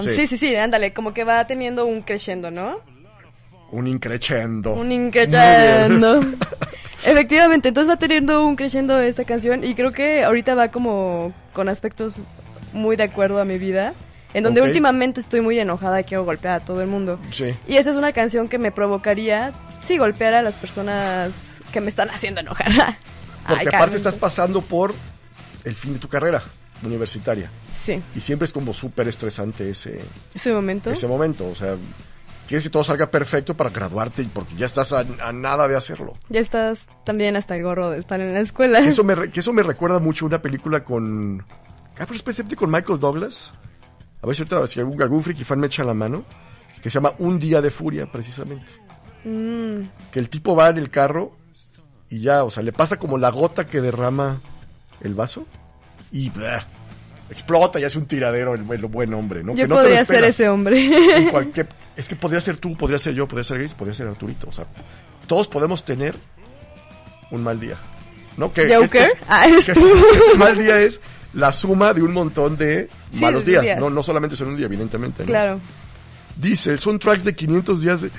[0.00, 2.80] Sí, Sí, sí, sí, ándale, como que va teniendo un crescendo, ¿no?
[3.72, 4.74] Un increchendo.
[4.74, 6.20] Un increchendo.
[7.04, 11.68] Efectivamente, entonces va teniendo un crescendo esta canción y creo que ahorita va como con
[11.68, 12.20] aspectos
[12.76, 13.94] muy de acuerdo a mi vida,
[14.34, 17.18] en donde últimamente estoy muy enojada y quiero golpear a todo el mundo.
[17.30, 17.56] Sí.
[17.66, 21.88] Y esa es una canción que me provocaría, sí, golpear a las personas que me
[21.88, 22.66] están haciendo enojar.
[23.46, 23.96] Porque Ay, aparte Carmen.
[23.96, 24.94] estás pasando por
[25.64, 26.42] el fin de tu carrera
[26.84, 27.50] universitaria.
[27.72, 30.90] Sí, Y siempre es como súper estresante ese, ese momento.
[30.90, 31.48] ese momento.
[31.48, 31.76] O sea,
[32.46, 36.14] quieres que todo salga perfecto para graduarte porque ya estás a, a nada de hacerlo.
[36.28, 38.82] Ya estás también hasta el gorro de estar en la escuela.
[38.82, 41.44] Que eso me, que eso me recuerda mucho a una película con.
[41.98, 43.54] Ah, pero especialmente con Michael Douglas.
[44.22, 46.24] A ver si ahorita si algún, algún friki fan me echa la mano.
[46.82, 48.70] Que se llama Un Día de Furia, precisamente.
[49.24, 51.36] Mm, Que el tipo va en el carro
[52.08, 54.40] y ya, o sea, le pasa como la gota que derrama
[55.00, 55.44] el vaso
[56.12, 56.64] y blah,
[57.30, 59.52] explota y hace un tiradero el, el buen hombre, ¿no?
[59.56, 61.16] yo que no te lo podría ser ese hombre.
[61.18, 64.06] En cualquier- es que podría ser tú, podría ser yo, podría ser Grace, podría ser
[64.06, 64.46] Arturito.
[64.48, 64.66] O sea,
[65.26, 66.14] todos podemos tener
[67.32, 67.76] un mal día.
[68.36, 68.52] ¿No?
[68.52, 68.82] Que, ¿Joker?
[68.84, 71.00] este es- Ah, que ese- que ese mal día es
[71.36, 73.62] la suma de un montón de Sí, malos días.
[73.62, 73.78] días.
[73.78, 75.22] No, no solamente son un día, evidentemente.
[75.22, 75.26] ¿no?
[75.26, 75.60] claro.
[76.34, 78.10] Dice, son tracks de 500 días de...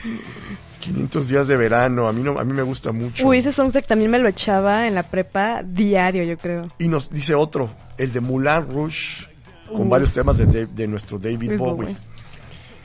[0.80, 3.28] 500 días de verano, a mí, no, a mí me gusta mucho.
[3.28, 6.68] Uy, ese soundtrack también me lo echaba en la prepa diario, yo creo.
[6.80, 9.28] Y nos dice otro, el de Moulin Rouge,
[9.68, 11.74] con varios temas de, de- de nuestro David Bowie.
[11.88, 11.96] Bowie.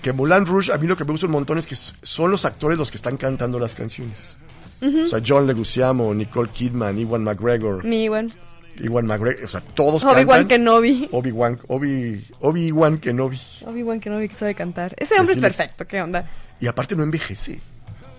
[0.03, 2.45] Que Moulin Rouge, a mí lo que me gusta un montón es que son los
[2.45, 4.37] actores los que están cantando las canciones.
[4.83, 8.33] O sea, John Leguizamo, Nicole Kidman, Iwan McGregor, Mi Iwan.
[8.81, 10.49] Iwan McGregor, o sea, todos Obi-Wan cantan.
[10.49, 11.09] Kenobi.
[11.13, 13.41] Obi-Wan, Obi, Obi-Wan Kenobi.
[13.67, 14.95] Obi-Wan Kenobi que sabe cantar.
[14.99, 16.25] Ese hombre es perfecto, ¿qué onda?
[16.61, 17.61] Y aparte no envejece,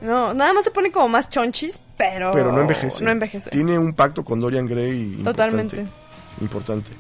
[0.02, 2.32] No, nada más se pone como más chonchis, pero...
[2.32, 3.04] pero no envejece.
[3.04, 3.50] No envejece.
[3.50, 5.24] Tiene un pacto con Dorian Gray importante.
[5.24, 5.86] Totalmente.
[6.42, 6.92] Importante.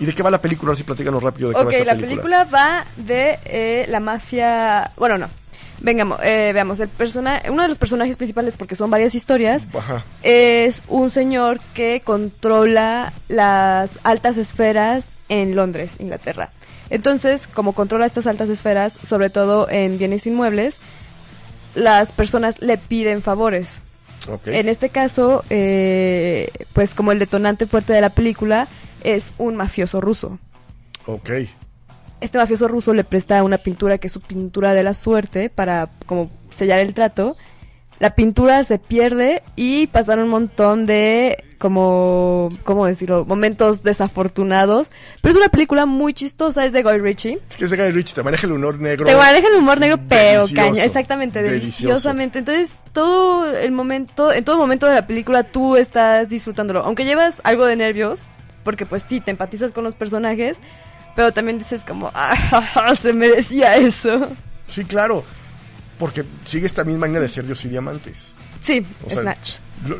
[0.00, 0.70] ¿Y de qué va la película?
[0.70, 2.22] Ahora sí, platícanos rápido de qué Ok, va esta la película.
[2.22, 4.90] película va de eh, la mafia...
[4.96, 5.28] Bueno, no.
[5.80, 10.04] Venga, eh, veamos, el persona uno de los personajes principales, porque son varias historias, Ajá.
[10.22, 16.50] es un señor que controla las altas esferas en Londres, Inglaterra.
[16.90, 20.78] Entonces, como controla estas altas esferas, sobre todo en bienes inmuebles,
[21.74, 23.80] las personas le piden favores.
[24.44, 28.68] En este caso, eh, pues como el detonante fuerte de la película
[29.02, 30.38] es un mafioso ruso.
[31.06, 31.30] Ok.
[32.20, 35.90] Este mafioso ruso le presta una pintura que es su pintura de la suerte para
[36.06, 37.36] como sellar el trato.
[38.00, 45.32] La pintura se pierde y pasan un montón de como cómo decirlo, momentos desafortunados, pero
[45.32, 47.40] es una película muy chistosa, es de Guy Ritchie.
[47.50, 49.04] Es que es de Guy Ritchie, te maneja el humor negro.
[49.04, 51.88] Te maneja el humor negro, pero caña, exactamente, Delicioso.
[51.88, 52.38] deliciosamente.
[52.38, 57.40] Entonces, todo el momento, en todo momento de la película tú estás disfrutándolo, aunque llevas
[57.44, 58.24] algo de nervios,
[58.62, 60.58] porque pues sí, te empatizas con los personajes,
[61.18, 64.28] pero también dices como, ah, se merecía eso.
[64.68, 65.24] Sí, claro.
[65.98, 68.34] Porque sigue esta misma línea de ser Dios y diamantes.
[68.62, 69.54] Sí, O sea, Snatch.
[69.88, 69.96] Lo-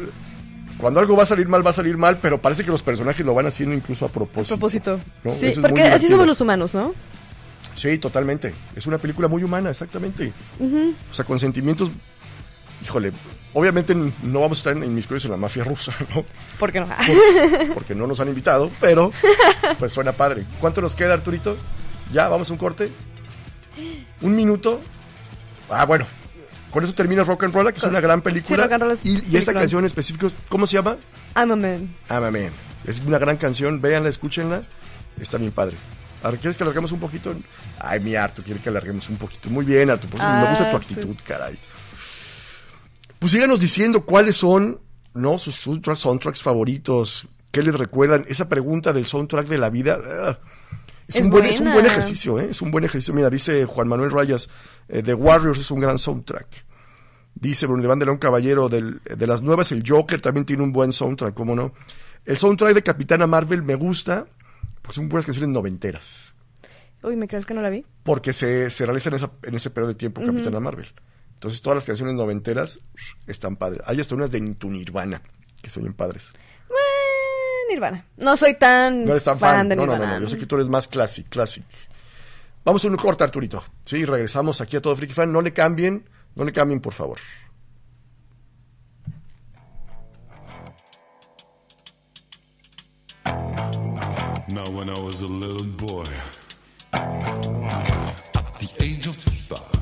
[0.78, 3.26] Cuando algo va a salir mal, va a salir mal, pero parece que los personajes
[3.26, 4.54] lo van haciendo incluso a propósito.
[4.54, 5.00] Propósito.
[5.24, 5.32] ¿no?
[5.32, 6.94] Sí, Eso porque así somos los humanos, ¿no?
[7.74, 8.54] Sí, totalmente.
[8.76, 10.32] Es una película muy humana, exactamente.
[10.60, 11.90] O sea, con sentimientos.
[12.84, 13.10] Híjole,
[13.58, 16.24] obviamente no vamos a estar inmiscuidos en la mafia rusa, ¿no?
[16.58, 16.88] ¿Por qué no?
[16.88, 19.12] Por- porque no nos han invitado, pero
[19.78, 20.44] pues suena padre.
[20.60, 21.56] ¿Cuánto nos queda, Arturito?
[22.12, 22.28] ¿Ya?
[22.28, 22.92] ¿Vamos a un corte?
[24.20, 24.80] ¿Un minuto?
[25.70, 26.06] Ah, bueno.
[26.70, 28.64] Con eso termina Rock and Roll, que es una gran película.
[28.64, 30.96] Rock and Roll es y, y esta canción en específico, ¿cómo se llama?
[31.34, 31.88] I'm a man.
[32.08, 32.50] Ah, man.
[32.84, 34.62] Es una gran canción, véanla, escúchenla.
[35.20, 35.76] Está bien padre.
[36.40, 37.34] ¿quieres que alarguemos un poquito?
[37.78, 39.48] Ay, mi Artu, quiere que alarguemos un poquito.
[39.50, 41.56] Muy bien, Artu, por eso me gusta tu actitud, caray.
[43.18, 44.80] Pues síganos diciendo cuáles son,
[45.14, 45.38] ¿no?
[45.38, 47.26] Sus, sus tra- soundtracks favoritos.
[47.50, 48.24] ¿Qué les recuerdan?
[48.28, 49.98] Esa pregunta del soundtrack de la vida.
[50.04, 50.38] ah,
[51.08, 52.48] es, Es un buen, es un buen ejercicio, ¿eh?
[52.50, 53.14] Es un buen ejercicio.
[53.14, 54.48] Mira, dice Juan Manuel Rayas,
[54.88, 56.46] eh, The Warriors es un gran soundtrack.
[57.34, 60.92] Dice Bruno de León Caballero, del- de las nuevas, el Joker también tiene un buen
[60.92, 61.72] soundtrack, ¿cómo no?
[62.24, 64.26] El soundtrack de Capitana Marvel me gusta,
[64.82, 66.34] porque son buenas canciones noventeras.
[67.02, 67.86] Uy, ¿me crees que no la vi?
[68.02, 70.92] Porque se, se realiza en, esa- en ese periodo de tiempo Capitana Marvel.
[71.38, 72.80] Entonces todas las canciones noventeras
[73.28, 73.80] están padres.
[73.86, 75.22] Hay hasta unas de Tu Nirvana,
[75.62, 76.32] que son bien padres.
[76.68, 78.04] Eh, Nirvana.
[78.16, 79.68] No soy tan, No eres tan fan, fan.
[79.68, 80.12] de No, no, Nirvana.
[80.14, 80.26] no, no.
[80.26, 81.64] Yo sé que tú eres más classic, classic.
[82.64, 83.62] Vamos a un corte, Arturito.
[83.84, 85.30] Sí, regresamos aquí a todo Freaky Fan.
[85.30, 87.18] No le cambien, no le cambien, por favor.
[94.50, 96.04] Now, when I was a little boy,
[96.92, 99.77] at the age of five,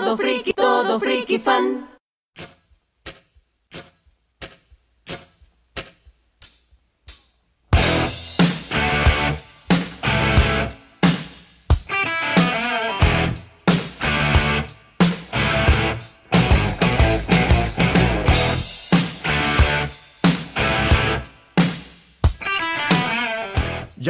[0.00, 1.89] Todo friki, todo friki fan.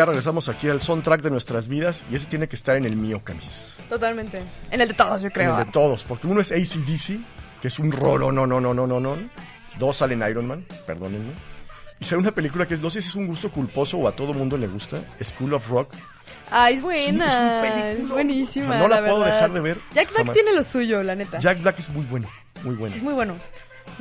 [0.00, 2.96] Ya regresamos aquí al soundtrack de nuestras vidas y ese tiene que estar en el
[2.96, 3.74] mío, Camis.
[3.90, 4.40] Totalmente.
[4.70, 5.58] En el de todos, yo En creo.
[5.58, 7.20] el de todos, porque uno es ACDC,
[7.60, 9.18] que es un rolo, no, no, no, no, no, no.
[9.78, 11.34] Dos salen Iron Man, perdónenme.
[11.98, 14.12] Y sale una película que es, no sé si es un gusto culposo o a
[14.16, 15.92] todo mundo le gusta, School of Rock.
[16.50, 17.66] Ay, es Es un- buena.
[17.92, 18.66] es un Es, buenísima.
[18.68, 19.34] O sea, no la puedo verdad.
[19.34, 20.34] dejar de ver Jack Black jamás.
[20.34, 21.38] tiene lo suyo, la neta.
[21.40, 22.26] Jack Black es muy bueno,
[22.64, 22.90] muy bueno.
[22.90, 23.36] Sí, es muy bueno.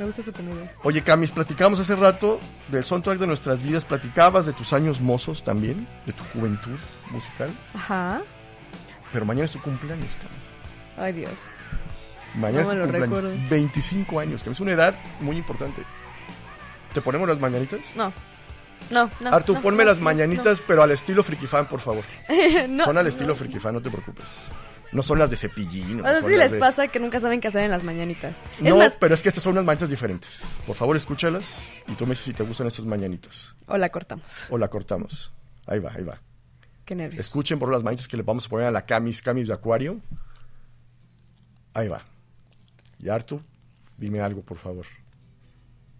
[0.00, 0.72] Me gusta su comedia.
[0.82, 5.44] Oye, Camis, platicamos hace rato del soundtrack de nuestras vidas, platicabas de tus años mozos
[5.44, 6.78] también, de tu juventud
[7.10, 8.22] musical, Ajá.
[9.12, 10.96] pero mañana es tu cumpleaños, Camis.
[10.96, 11.32] Ay, Dios.
[12.34, 13.22] Mañana No es tu cumpleaños.
[13.24, 13.48] recuerdo.
[13.50, 15.82] 25 años, que es una edad muy importante.
[16.94, 17.80] ¿Te ponemos las mañanitas?
[17.94, 18.10] No.
[18.90, 19.34] No, no.
[19.34, 22.04] Artu, no, ponme no, las mañanitas, pero al estilo Friki Fan, por favor.
[22.70, 22.84] No.
[22.84, 24.48] son al estilo Friki Fan, no te preocupes.
[24.92, 25.98] No son las de cepillín.
[25.98, 27.70] no O sea, son sí las les de- pasa que nunca saben qué hacer en
[27.70, 28.36] las mañanitas.
[28.58, 30.42] es No, más, pero es que estas son unas mañanitas diferentes.
[30.66, 33.54] Por favor, escúchalas y tú me dices si te gustan estas mañanitas.
[33.66, 34.44] o la cortamos.
[34.50, 35.32] O la cortamos.
[35.66, 36.20] Ahí va, ahí va.
[36.84, 37.20] Qué nervios.
[37.20, 40.00] Escuchen por las mañanitas que le vamos a poner a la Camis, Camis de Acuario.
[41.74, 42.02] Ahí va.
[42.98, 43.40] Y Artu,
[43.96, 44.86] dime algo, por favor.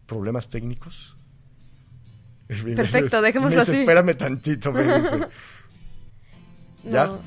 [0.06, 1.16] ¿Problemas técnicos?
[2.48, 3.80] Perfecto, dejémoslo así.
[3.82, 5.28] Espérame tantito, me dice.
[6.84, 7.06] ¿Ya?
[7.06, 7.20] No.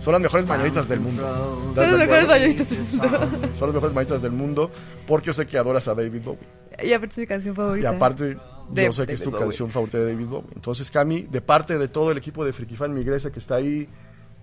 [0.00, 1.22] Son las mejores mañanitas del mundo.
[1.70, 3.08] ¿Estás Son las mejores mañanitas del mundo.
[3.54, 4.70] Son las mejores mañanitas del mundo
[5.06, 6.38] porque yo sé que adoras a David Bowie.
[6.82, 7.90] Y aparte es mi canción Y favorita.
[7.90, 8.36] aparte,
[8.70, 9.44] De yo sé que es tu Bowie.
[9.44, 10.48] canción favorita de David Bowie.
[10.54, 13.56] Entonces, Cami, de parte de todo el equipo de Friki Fan, mi Grecia que está
[13.56, 13.88] ahí,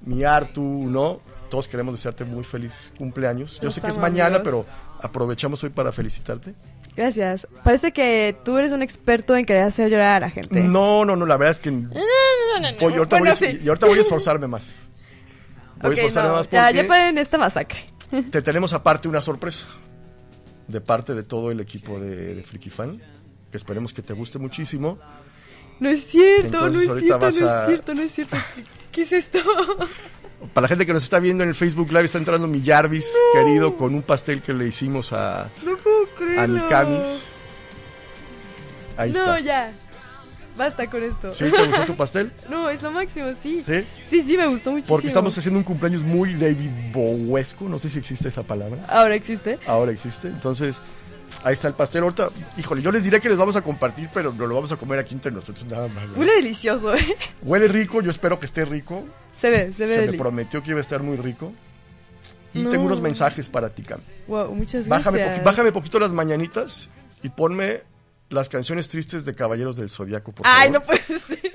[0.05, 1.19] mi Artu, ¿no?
[1.49, 3.55] Todos queremos desearte muy feliz cumpleaños.
[3.59, 4.65] Yo Los sé que es mañana, pero
[5.01, 6.53] aprovechamos hoy para felicitarte.
[6.97, 7.47] Gracias.
[7.63, 10.59] Parece que tú eres un experto en querer hacer llorar a la gente.
[10.61, 12.77] No, no, no, la verdad es que No, no, no, no.
[12.79, 13.59] voy- ahorita, Bueno, voy a, sí.
[13.63, 14.89] y ahorita voy a esforzarme más.
[15.79, 17.79] Voy a esforzarme no, más ya, porque ya paren esta masacre.
[18.31, 19.67] te tenemos aparte una sorpresa
[20.67, 22.99] de parte de todo el equipo de, de Freaky Fan,
[23.51, 24.97] que esperemos que te guste muchísimo.
[25.79, 27.35] No es cierto, Entonces, no es cierto, no es
[27.67, 28.37] cierto, no es cierto.
[28.55, 29.39] ¿Qué, qué es esto?
[30.53, 33.11] Para la gente que nos está viendo en el Facebook Live, está entrando mi Jarvis,
[33.33, 36.07] querido, con un pastel que le hicimos a, No puedo
[36.39, 37.33] a mi Camis.
[38.97, 39.39] Ahí no, está.
[39.39, 39.71] ya.
[40.57, 41.33] Basta con esto.
[41.33, 41.45] ¿Sí?
[41.51, 42.31] ¿Te gustó tu pastel?
[42.49, 43.61] No, es lo máximo, sí.
[43.63, 43.85] ¿Sí?
[44.07, 44.95] Sí, sí, me gustó muchísimo.
[44.95, 48.83] Porque estamos haciendo un cumpleaños muy David Bowesco, no sé si existe esa palabra.
[48.89, 49.59] Ahora existe.
[49.67, 50.27] Ahora existe.
[50.29, 50.81] Entonces,
[51.47, 52.03] ahí está el pastel.
[52.03, 54.75] Ahorita, híjole, yo les diré que les vamos a compartir, pero no lo vamos a
[54.75, 55.95] comer aquí entre nosotros nada más.
[55.95, 56.17] ¿verdad?
[56.17, 57.15] Huele delicioso, ¿eh?
[57.41, 59.05] Huele rico, yo espero que esté rico.
[59.31, 61.53] Se ve, se ve Se me prometió que iba a estar muy rico.
[62.53, 62.69] Y No.
[62.69, 63.99] tengo unos mensajes para ti, Cam.
[64.27, 65.39] Wow, muchas Bájame, gracias.
[65.41, 66.89] poqui- bájame poquito las mañanitas
[67.23, 67.83] y ponme
[68.29, 70.81] las canciones tristes de Caballeros del Zodiaco, por Ay, favor.
[70.81, 71.53] no puede ser.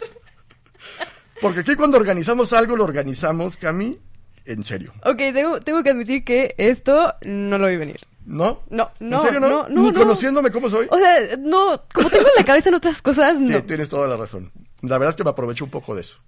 [1.41, 3.99] Porque aquí cuando organizamos algo, lo organizamos, Cami,
[4.45, 4.93] en serio.
[5.05, 8.01] Ok, tengo, tengo que admitir que esto no lo vi venir.
[8.25, 8.63] ¿No?
[8.71, 9.49] No, no, ¿En serio no?
[9.49, 9.99] no, no, Ni no.
[9.99, 10.87] conociéndome cómo soy.
[10.91, 13.63] O sea, no, como tengo la cabeza en otras cosas, Sí, no.
[13.65, 14.53] tienes toda la razón.
[14.83, 16.19] La verdad es que me aprovecho un poco de eso.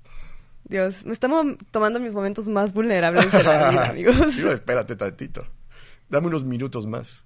[0.64, 4.38] Dios, me estamos tomando mis momentos más vulnerables de la vida, amigos.
[4.38, 5.46] Espérate tantito.
[6.08, 7.24] Dame unos minutos más.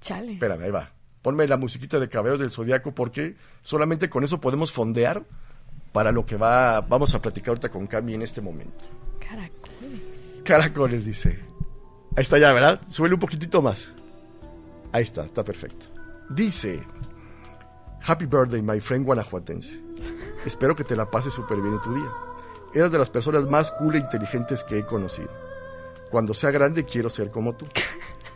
[0.00, 0.34] Chale.
[0.34, 0.90] Espérame, ahí va.
[1.22, 5.24] Ponme la musiquita de Caballeros del Zodiaco porque solamente con eso podemos fondear
[5.92, 8.84] para lo que va, vamos a platicar ahorita con Cami en este momento.
[9.20, 10.40] Caracoles.
[10.44, 11.40] Caracoles, dice.
[12.16, 12.80] Ahí está ya, ¿verdad?
[12.88, 13.92] Súbele un poquitito más.
[14.92, 15.86] Ahí está, está perfecto.
[16.30, 16.82] Dice,
[18.06, 19.80] Happy birthday, my friend guanajuatense.
[20.44, 22.12] Espero que te la pases súper bien en tu día.
[22.74, 25.30] Eres de las personas más cool e inteligentes que he conocido.
[26.10, 27.66] Cuando sea grande quiero ser como tú.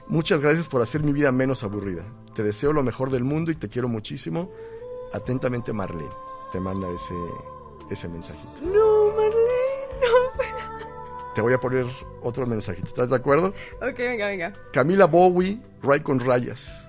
[0.08, 2.02] Muchas gracias por hacer mi vida menos aburrida.
[2.34, 4.50] Te deseo lo mejor del mundo y te quiero muchísimo.
[5.12, 6.08] Atentamente, Marlene.
[6.50, 7.14] Te manda ese,
[7.90, 8.62] ese mensajito.
[8.62, 8.97] No.
[11.38, 11.86] Te voy a poner
[12.20, 12.84] otro mensajito.
[12.84, 13.54] ¿Estás de acuerdo?
[13.80, 14.52] Ok, venga, venga.
[14.72, 16.88] Camila Bowie, Ray con rayas.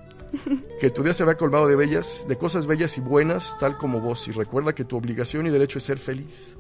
[0.82, 4.02] Que tu día se vea colmado de bellas, de cosas bellas y buenas, tal como
[4.02, 4.28] vos.
[4.28, 6.58] Y recuerda que tu obligación y derecho es ser feliz.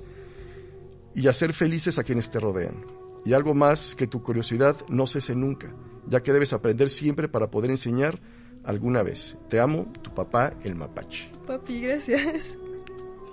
[1.15, 2.85] Y hacer felices a quienes te rodean.
[3.25, 5.73] Y algo más que tu curiosidad no cese nunca,
[6.05, 8.19] ya que debes aprender siempre para poder enseñar
[8.65, 9.35] alguna vez.
[9.49, 11.31] Te amo, tu papá, el mapache.
[11.47, 12.55] Papi, gracias.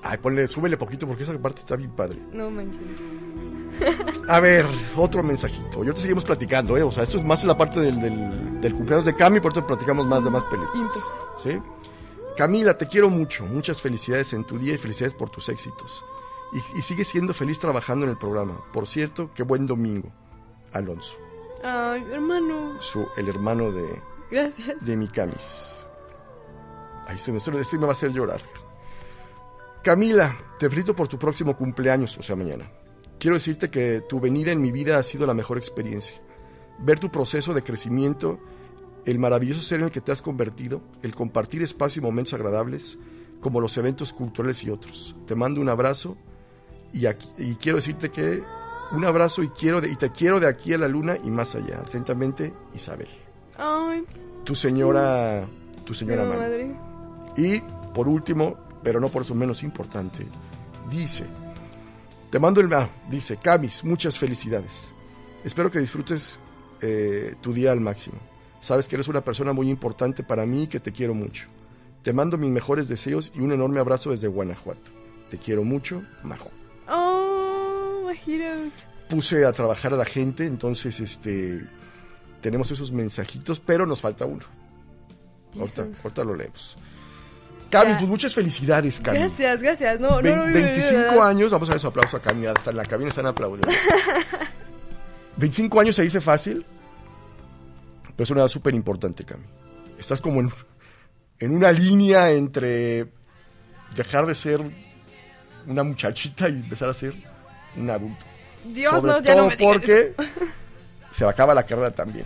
[0.02, 2.18] Ay, ponle, súbele poquito porque esa parte está bien padre.
[2.32, 2.80] No manches.
[4.28, 5.78] A ver, otro mensajito.
[5.78, 6.82] Y ahorita seguimos platicando, ¿eh?
[6.82, 9.66] O sea, esto es más la parte del, del, del cumpleaños de Cami, por eso
[9.66, 10.92] platicamos más de más películas.
[11.42, 11.60] ¿Sí?
[12.36, 13.44] Camila, te quiero mucho.
[13.46, 16.04] Muchas felicidades en tu día y felicidades por tus éxitos.
[16.52, 18.60] Y, y sigue siendo feliz trabajando en el programa.
[18.72, 20.10] Por cierto, qué buen domingo.
[20.72, 21.16] Alonso,
[21.64, 22.80] Ay, hermano.
[22.80, 24.84] su, el hermano de, Gracias.
[24.84, 25.86] de mi Camis.
[27.06, 28.40] Ay, se me, se me va a hacer llorar.
[29.82, 32.68] Camila, te felicito por tu próximo cumpleaños, o sea, mañana.
[33.18, 36.20] Quiero decirte que tu venida en mi vida ha sido la mejor experiencia.
[36.78, 38.38] Ver tu proceso de crecimiento,
[39.06, 42.98] el maravilloso ser en el que te has convertido, el compartir espacio y momentos agradables,
[43.40, 45.16] como los eventos culturales y otros.
[45.26, 46.16] Te mando un abrazo
[46.92, 48.42] y, aquí- y quiero decirte que
[48.92, 51.54] un abrazo y, quiero de- y te quiero de aquí a la luna y más
[51.54, 51.80] allá.
[51.80, 53.08] Atentamente, Isabel.
[53.58, 54.04] Ay,
[54.44, 55.48] Tu señora,
[55.84, 56.76] tu señora madre.
[57.36, 57.60] Y
[57.94, 60.26] por último, pero no por eso menos importante,
[60.90, 61.24] dice,
[62.36, 62.70] te mando el...
[62.74, 64.92] Ah, dice, Camis, muchas felicidades.
[65.42, 66.38] Espero que disfrutes
[66.82, 68.18] eh, tu día al máximo.
[68.60, 71.46] Sabes que eres una persona muy importante para mí y que te quiero mucho.
[72.02, 74.90] Te mando mis mejores deseos y un enorme abrazo desde Guanajuato.
[75.30, 76.50] Te quiero mucho, Majo.
[76.90, 78.86] Oh, heroes.
[79.08, 81.66] Puse a trabajar a la gente, entonces este
[82.42, 84.44] tenemos esos mensajitos, pero nos falta uno.
[85.58, 86.76] Ahorita, ahorita lo leemos.
[87.70, 87.98] Camis, Ya.
[87.98, 89.20] pues muchas felicidades, Camis.
[89.22, 90.00] Gracias, gracias.
[90.00, 91.22] No, no, no, no, no, 25 no.
[91.22, 93.68] años, vamos a dar su aplauso a Cami, hasta en la cabina están aplaudiendo.
[95.36, 96.64] 25 años se dice fácil,
[98.16, 99.44] pero es una edad súper importante, Cami.
[99.98, 100.50] Estás como en,
[101.38, 103.06] en una línea entre
[103.94, 104.60] dejar de ser
[105.66, 107.14] una muchachita y empezar a ser
[107.76, 108.24] un adulto.
[108.64, 110.14] Dios, Sobre no, ya todo no me digas porque
[111.10, 112.24] se acaba la carrera también.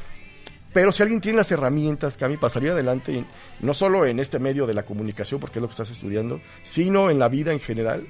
[0.73, 3.25] Pero si alguien tiene las herramientas, Cami, para salir adelante,
[3.61, 7.11] no solo en este medio de la comunicación, porque es lo que estás estudiando, sino
[7.11, 8.07] en la vida en general,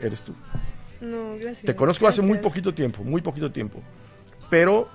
[0.00, 0.34] eres tú.
[1.00, 1.64] No, gracias.
[1.64, 3.82] Te conozco hace muy poquito tiempo, muy poquito tiempo.
[4.48, 4.88] Pero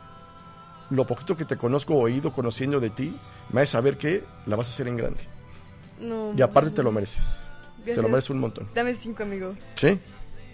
[0.89, 3.16] lo poquito que te conozco, oído, conociendo de ti,
[3.51, 5.22] me hace saber que la vas a hacer en grande.
[5.99, 7.41] No, Y aparte te lo mereces.
[7.86, 8.68] Te lo mereces un montón.
[8.74, 9.55] Dame cinco, amigo.
[9.76, 9.99] ¿Sí?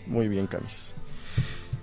[0.06, 0.96] Muy bien, Camis.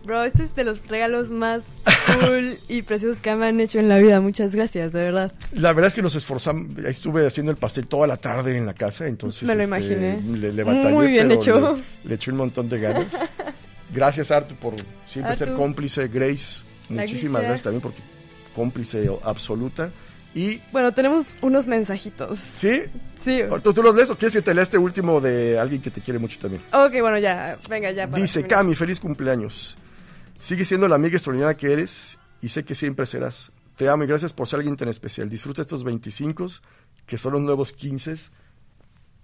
[0.07, 1.65] Bro, este es de los regalos más
[2.07, 4.21] cool y preciosos que me han hecho en la vida.
[4.21, 5.33] Muchas gracias, de verdad.
[5.53, 6.79] La verdad es que nos esforzamos.
[6.85, 9.43] Estuve haciendo el pastel toda la tarde en la casa, entonces.
[9.43, 10.23] Me lo este, imaginé.
[10.39, 11.77] Le, le batallé, Muy bien hecho.
[12.05, 13.29] Le, le eché un montón de ganas.
[13.93, 14.75] Gracias, Artu, por
[15.07, 16.07] siempre ser cómplice.
[16.07, 18.01] Grace, muchísimas gracias también porque
[18.55, 19.91] cómplice absoluta.
[20.35, 22.39] Y, Bueno, tenemos unos mensajitos.
[22.39, 22.83] ¿sí?
[23.25, 23.41] Sí.
[23.63, 26.01] ¿Tú, tú los lees o quieres que te lea este último de alguien que te
[26.01, 26.63] quiere mucho también?
[26.73, 27.59] Ok, bueno, ya.
[27.71, 28.07] Venga, ya.
[28.07, 28.59] para Dice terminar.
[28.59, 29.79] Cami, feliz cumpleaños.
[30.41, 33.53] Sigue siendo la amiga extraordinaria que eres y sé que siempre serás.
[33.77, 35.29] Te amo y gracias por ser alguien tan especial.
[35.29, 36.47] Disfruta estos 25
[37.07, 38.17] que son los nuevos 15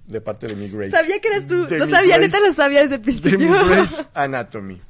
[0.07, 0.91] de parte de mi Grace.
[0.91, 1.67] Sabía que eras tú.
[1.67, 3.67] De Lo sabía, neta lo sabía desde el De mi principio.
[3.69, 4.81] Grace Anatomy.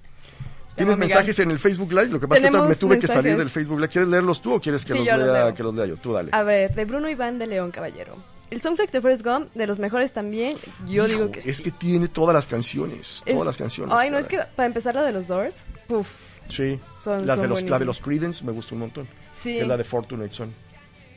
[0.75, 2.07] ¿Tienes mensajes en el Facebook Live?
[2.07, 3.89] Lo que pasa es que me tuve que salir del Facebook Live.
[3.89, 5.97] ¿Quieres leerlos tú o quieres que, Sí, los, lea, que los lea yo?
[5.97, 6.31] Tú dale.
[6.33, 8.17] A ver, de Bruno Iván de León Caballero.
[8.53, 11.63] El soundtrack de Forrest Gump, de los mejores también, yo Hijo, digo que Es sí.
[11.65, 13.23] que tiene todas las canciones.
[13.27, 13.95] Es- Todas las canciones.
[13.99, 16.09] Ay, no, es que para empezar la de los Doors, puf,
[16.49, 16.79] Sí.
[17.01, 19.09] son- la, son de los, la de los Creedence me gusta un montón.
[19.33, 19.59] Sí.
[19.59, 20.55] Es la de Fortunate Son.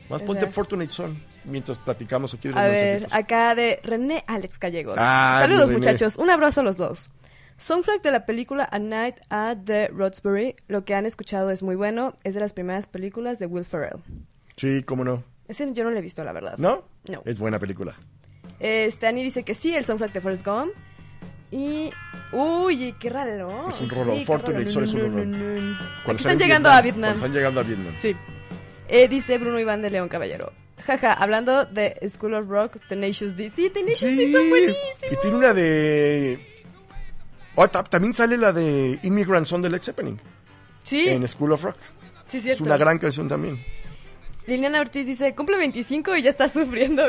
[0.08, 0.52] Más ponte Esa.
[0.52, 4.94] Fortunate Son mientras platicamos aquí de los A ver, acá de René Alex Gallegos.
[4.98, 5.78] Ah, Saludos, René.
[5.78, 6.16] muchachos.
[6.16, 7.10] Un abrazo a los dos.
[7.58, 10.56] Soundtrack de la película A Night at the Roxbury.
[10.68, 12.14] Lo que han escuchado es muy bueno.
[12.22, 13.98] Es de las primeras películas de Will Ferrell.
[14.56, 15.24] Sí, cómo no.
[15.48, 16.54] Ese yo no lo he visto, la verdad.
[16.58, 16.84] ¿No?
[17.08, 17.22] No.
[17.24, 17.96] Es buena película.
[18.58, 20.72] Este, Ani dice que sí, el soundtrack de Forrest Gump.
[21.50, 21.90] Y.
[22.32, 23.68] Uy, qué raro.
[23.70, 24.24] Es un Fortunate
[24.64, 24.68] raro.
[24.68, 25.76] Son es un.
[26.04, 27.14] Cuando Aquí están llegando Vietnam, a Vietnam.
[27.16, 27.94] Están llegando a Vietnam.
[27.96, 28.16] Sí.
[28.88, 30.52] Eh, dice Bruno Iván de León Caballero.
[30.84, 33.50] Jaja, hablando de School of Rock, Tenacious D.
[33.54, 35.12] Sí, Tenacious D son buenísimos.
[35.12, 36.64] Y tiene una de...
[37.54, 40.20] Oh, ta- también sale la de Immigrant Son de Led Zeppelin
[40.84, 41.76] Sí, en School of Rock.
[42.26, 42.64] sí, Es cierto.
[42.64, 43.64] una gran canción también.
[44.46, 47.02] Liliana Ortiz dice, cumple 25 y ya está sufriendo.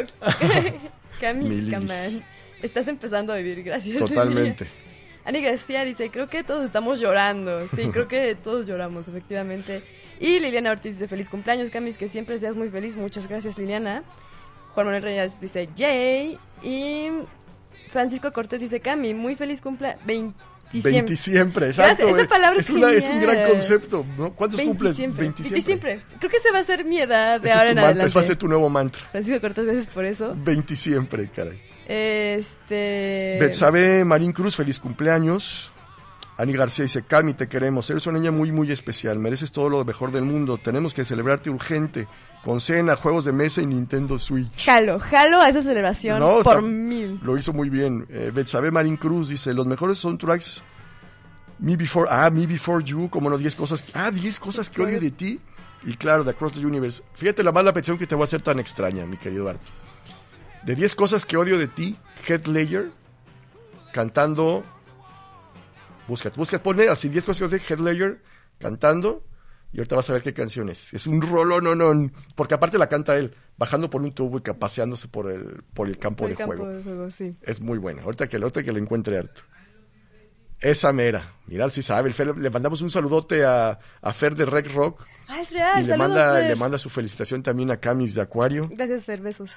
[1.21, 1.65] Camis.
[1.69, 2.23] Caman.
[2.61, 3.99] Estás empezando a vivir, gracias.
[3.99, 4.67] Totalmente.
[5.25, 7.67] Ani García dice, creo que todos estamos llorando.
[7.67, 9.83] Sí, creo que todos lloramos, efectivamente.
[10.19, 12.95] Y Liliana Ortiz dice, feliz cumpleaños, Camis, que siempre seas muy feliz.
[12.95, 14.03] Muchas gracias, Liliana.
[14.73, 16.39] Juan Manuel Reyes dice, yay.
[16.63, 17.09] Y
[17.91, 20.03] Francisco Cortés dice, Cami, muy feliz cumpleaños.
[20.05, 20.35] 20
[20.74, 22.07] 20 siempre, exacto.
[22.07, 22.26] Esa eh.
[22.28, 24.34] palabra es, es una- es un gran concepto, ¿no?
[24.34, 24.97] ¿Cuántos cumples?
[24.97, 25.63] 20 20 siempre.
[25.63, 26.18] 20 siempre.
[26.20, 27.86] Creo que esa va a ser mi edad de Ese ahora es tu en mantra,
[27.89, 28.07] adelante.
[28.07, 29.01] ese va a ser tu nuevo mantra.
[29.11, 30.36] Francisco Cortés, gracias por eso.
[30.38, 31.61] 20 siempre, caray.
[31.88, 33.38] Este...
[33.39, 35.72] Betsabe Marín Cruz, feliz cumpleaños.
[36.38, 37.89] Ani García dice, Cami, te queremos.
[37.89, 39.17] Eres una niña muy, muy especial.
[39.17, 40.57] Mereces todo lo mejor del mundo.
[40.59, 42.07] Tenemos que celebrarte urgente.
[42.43, 44.63] Con cena, juegos de mesa y Nintendo Switch.
[44.65, 47.19] Jalo, jalo a esa celebración No, por está- mil.
[47.23, 48.05] Lo hizo muy bien.
[48.09, 50.63] Eh, Betsabe Marín Cruz dice, los mejores soundtracks.
[51.59, 53.83] Me Before, ah, Me Before You, como no, 10 cosas.
[53.95, 55.39] Ah, 10 cosas que odio de ti.
[55.83, 57.01] Y claro, de Across the Universe.
[57.13, 59.71] Fíjate la mala petición que te voy a hacer tan extraña, mi querido Arto.
[60.63, 62.91] De 10 cosas que odio de ti, Head Ledger,
[63.93, 64.63] cantando.
[66.08, 68.22] Búscate, búscate, ponle así 10 cosas de Head Ledger,
[68.60, 69.24] cantando.
[69.74, 70.93] Y ahorita vas a ver qué canción es.
[70.93, 72.10] Es un rollo, no, no.
[72.36, 75.97] Porque aparte la canta él, bajando por un tubo y paseándose por el, por el
[75.97, 76.72] campo Por de el campo juego.
[76.78, 77.38] de juego, sí.
[77.41, 78.01] Es muy buena.
[78.03, 79.41] Ahorita que, ahorita que le encuentre harto.
[80.62, 81.34] Esa mera.
[81.47, 82.08] Mira, si sabe.
[82.10, 85.05] El Fer- le mandamos un saludote a, a Fer de Rec Rock.
[85.28, 86.47] Ah, es real, y le saludos, manda, Fer.
[86.49, 88.70] le manda su felicitación también a Camis de Acuario.
[88.72, 89.51] Gracias, Fer, besos.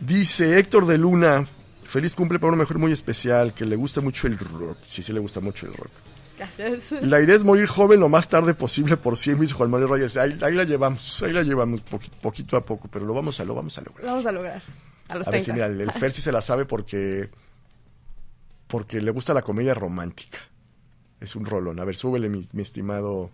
[0.00, 1.46] Dice Héctor de Luna.
[1.94, 3.54] Feliz cumple para uno mejor muy especial.
[3.54, 4.78] Que le gusta mucho el rock.
[4.84, 5.90] Sí, sí le gusta mucho el rock.
[6.36, 6.90] Gracias.
[7.02, 10.16] La idea es morir joven lo más tarde posible por siempre, dice Juan Manuel Reyes.
[10.16, 13.44] Ahí, ahí la llevamos, ahí la llevamos poqui- poquito a poco, pero lo vamos a,
[13.44, 14.02] lo vamos a lograr.
[14.04, 14.62] Lo vamos a lograr.
[15.10, 15.52] A los A ver si 30.
[15.52, 17.30] mira, el, el Fer sí se la sabe porque
[18.66, 20.38] porque le gusta la comedia romántica.
[21.20, 21.78] Es un rolón.
[21.78, 23.30] A ver, súbele, mi, mi estimado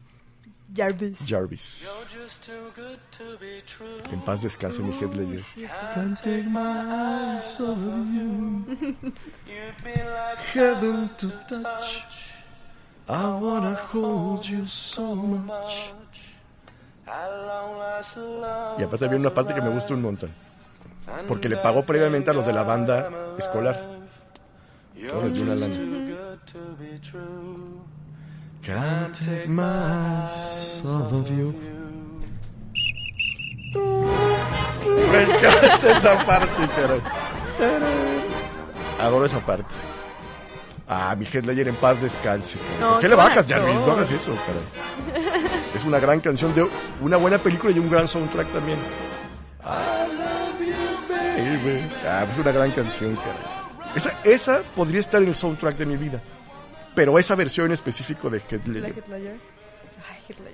[0.73, 1.27] Jarvis.
[1.27, 2.17] Jarvis.
[4.13, 5.41] En paz descanse mi head ledger.
[10.55, 12.05] Heaven to touch.
[13.09, 15.93] I wanna hold you so much.
[18.79, 20.31] Y aparte viene una parte que me gusta un montón.
[21.27, 23.99] Porque le pagó previamente a los de la banda escolar.
[25.09, 25.75] Todo les dio una lana.
[28.63, 31.55] Can't take my eyes off of you.
[33.75, 37.01] Me encanta esa parte, caray.
[39.01, 39.75] Adoro esa parte.
[40.87, 42.59] Ah, mi Heath Ledger en paz descanse.
[42.59, 42.81] caray.
[42.81, 43.75] No, ¿Por qué qué le bajas, Jarvis?
[43.81, 45.25] No hagas eso, caray.
[45.75, 46.69] Es una gran canción de
[47.01, 48.79] una buena película y un gran soundtrack también.
[49.65, 50.75] I love you,
[51.09, 51.83] baby.
[52.07, 53.95] Ah, es una gran canción, caray.
[53.95, 56.21] Esa, esa podría estar en el soundtrack de mi vida.
[56.95, 59.39] Pero esa versión en específico de Ledger.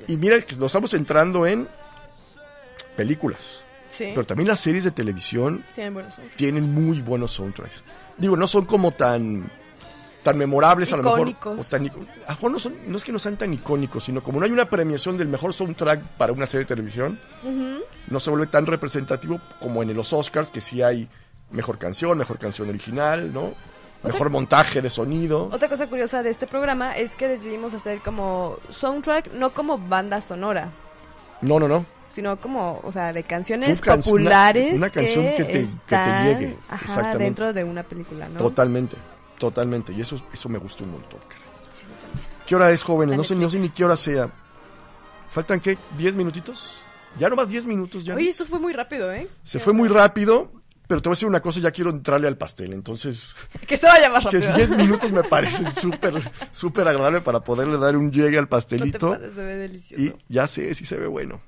[0.06, 1.68] Y mira que nos estamos entrando en
[2.96, 3.64] películas.
[3.88, 4.10] Sí.
[4.14, 7.82] Pero también las series de televisión Tienen buenos tienen muy buenos soundtracks.
[8.18, 9.50] Digo, no son como tan
[10.26, 11.28] tan memorables a lo mejor.
[11.44, 14.24] O tan a lo mejor no, son, no es que no sean tan icónicos, sino
[14.24, 17.20] como no hay una premiación del mejor soundtrack para una serie de televisión,
[18.08, 21.08] no se vuelve tan representativo como en los Oscars, que sí hay
[21.52, 23.54] mejor canción, mejor canción original, ¿no?
[24.06, 25.48] Mejor montaje de sonido.
[25.52, 30.20] Otra cosa curiosa de este programa es que decidimos hacer como soundtrack, no como banda
[30.20, 30.70] sonora,
[31.40, 31.84] No, no, no.
[32.08, 36.24] sino como, o sea, de canciones can- populares una canción que te- que te están,
[36.26, 37.24] llegue, ajá, exactamente.
[37.24, 38.38] dentro de una película, ¿no?
[38.38, 38.96] Totalmente,
[39.38, 39.92] totalmente.
[39.92, 41.44] Y eso, eso me gustó un montón, caray.
[42.46, 43.16] ¿Qué hora es, jóvenes?
[43.16, 44.30] No sé, no sé ni qué hora sea.
[45.28, 45.76] ¿Faltan qué?
[45.98, 46.84] ¿10 minutitos?
[47.18, 48.14] Ya nomás 10 minutos ya.
[48.14, 49.26] Oye, esto fue muy rápido, ¿eh?
[49.42, 50.50] Se fue muy rápido,
[50.86, 52.72] pero te voy a decir una cosa, ya quiero entrarle al pastel.
[52.72, 53.34] Entonces,
[53.66, 54.56] Que se vaya más que rápido.
[54.56, 56.14] 10 minutos me parecen súper,
[56.52, 59.14] súper agradable para poderle dar un llegue al No te pastelito.
[59.14, 60.02] se ve delicioso.
[60.02, 61.40] y ya sé si se ve bueno.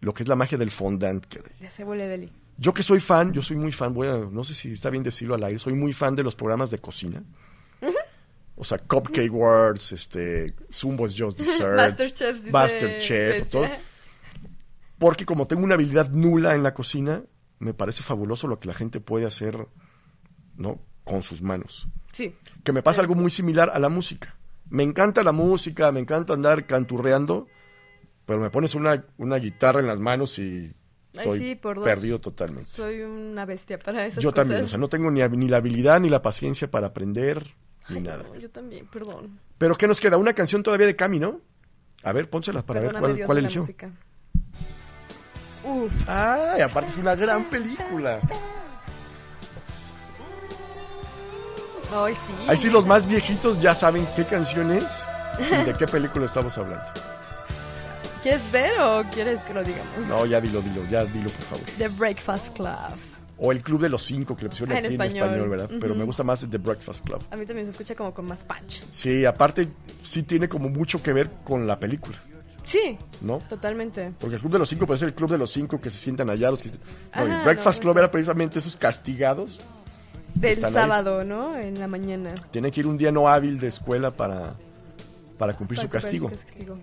[0.00, 1.24] Lo que es la magia del fondant.
[1.26, 1.52] caray.
[1.60, 2.32] Ya se huele deli.
[2.58, 5.02] Yo que soy fan, yo soy muy fan, voy a, no sé si está bien
[5.02, 7.22] decirlo al aire, soy muy fan de los programas de cocina.
[8.54, 13.66] O sea, Cupcake Wars, este, Zumbo's Just Dessert, Masterchef, Masterchef, todo.
[14.98, 17.22] Porque como tengo una habilidad nula en la cocina,
[17.62, 19.68] me parece fabuloso lo que la gente puede hacer,
[20.56, 20.80] ¿no?
[21.04, 21.88] Con sus manos.
[22.12, 22.34] Sí.
[22.64, 24.36] Que me pasa algo muy similar a la música.
[24.68, 27.46] Me encanta la música, me encanta andar canturreando,
[28.26, 30.42] pero me pones una, una guitarra en las manos y
[31.14, 31.84] Ay, estoy sí, por dos.
[31.84, 32.70] perdido totalmente.
[32.70, 34.46] Soy una bestia para esas Yo cosas.
[34.46, 37.54] también, o sea, no tengo ni, ni la habilidad ni la paciencia para aprender
[37.88, 38.22] ni Ay, nada.
[38.24, 39.38] no, yo también, perdón.
[39.58, 40.16] Pero ¿qué nos queda?
[40.16, 41.40] Una canción todavía de Cami, ¿no?
[42.02, 43.60] A ver, pónsela para Perdóname, ver cuál, Dios cuál de la eligió.
[43.62, 43.90] música.
[45.64, 48.18] Uf, Ay, aparte es una gran película.
[51.94, 52.20] ay, sí.
[52.48, 55.04] Ahí sí los más viejitos ya saben qué canción es
[55.38, 56.84] y de qué película estamos hablando.
[58.22, 60.06] ¿Quieres ver o quieres que lo digamos?
[60.08, 61.64] No, ya dilo, dilo, ya dilo, por favor.
[61.78, 62.96] The Breakfast Club.
[63.44, 65.26] O el Club de los Cinco, que le pusieron Ah, en aquí en español.
[65.28, 65.70] español, ¿verdad?
[65.80, 67.20] Pero me gusta más The Breakfast Club.
[67.32, 68.84] A mí también se escucha como con más punch.
[68.92, 69.68] Sí, aparte
[70.04, 72.16] sí tiene como mucho que ver con la película,
[72.64, 73.38] Sí, ¿no?
[73.48, 74.12] totalmente.
[74.20, 75.98] Porque el Club de los Cinco puede ser el Club de los Cinco que se
[75.98, 76.50] sientan allá.
[76.50, 76.70] Los que...
[76.70, 76.74] No,
[77.12, 78.00] Ajá, Breakfast no, Club no.
[78.00, 79.60] era precisamente esos castigados.
[80.34, 80.72] Del ahí.
[80.72, 81.56] sábado, ¿no?
[81.58, 82.32] En la mañana.
[82.50, 84.54] Tienen que ir un día no hábil de escuela para,
[85.38, 86.28] para cumplir Para su castigo.
[86.28, 86.78] cumplir su castigo.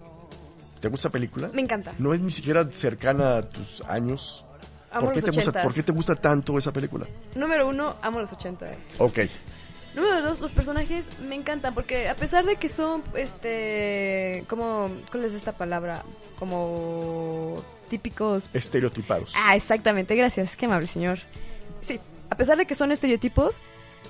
[0.80, 1.50] ¿Te gusta esa película?
[1.54, 1.94] Me encanta.
[2.00, 4.46] No es ni siquiera cercana a tus años.
[4.92, 5.62] Amo ¿Por qué, los te gusta.
[5.64, 7.06] ¿Por qué te gusta tanto esa película?
[7.36, 8.66] Número uno, amo los 80.
[9.00, 9.20] Ok.
[10.00, 15.26] Número dos, los personajes me encantan porque a pesar de que son, este, como, ¿cuál
[15.26, 16.04] es esta palabra?
[16.38, 17.58] Como
[17.90, 18.50] típicos.
[18.54, 19.34] Estereotipados.
[19.36, 21.20] Ah, exactamente, gracias, qué amable señor.
[21.82, 23.58] Sí, a pesar de que son estereotipos,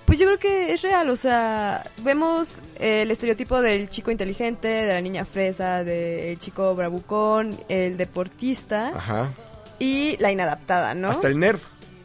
[0.06, 4.94] pues yo creo que es real, o sea, vemos el estereotipo del chico inteligente, de
[4.94, 9.34] la niña fresa, del chico bravucón, el deportista Ajá.
[9.80, 11.10] y la inadaptada, ¿no?
[11.10, 11.60] Hasta el nerd.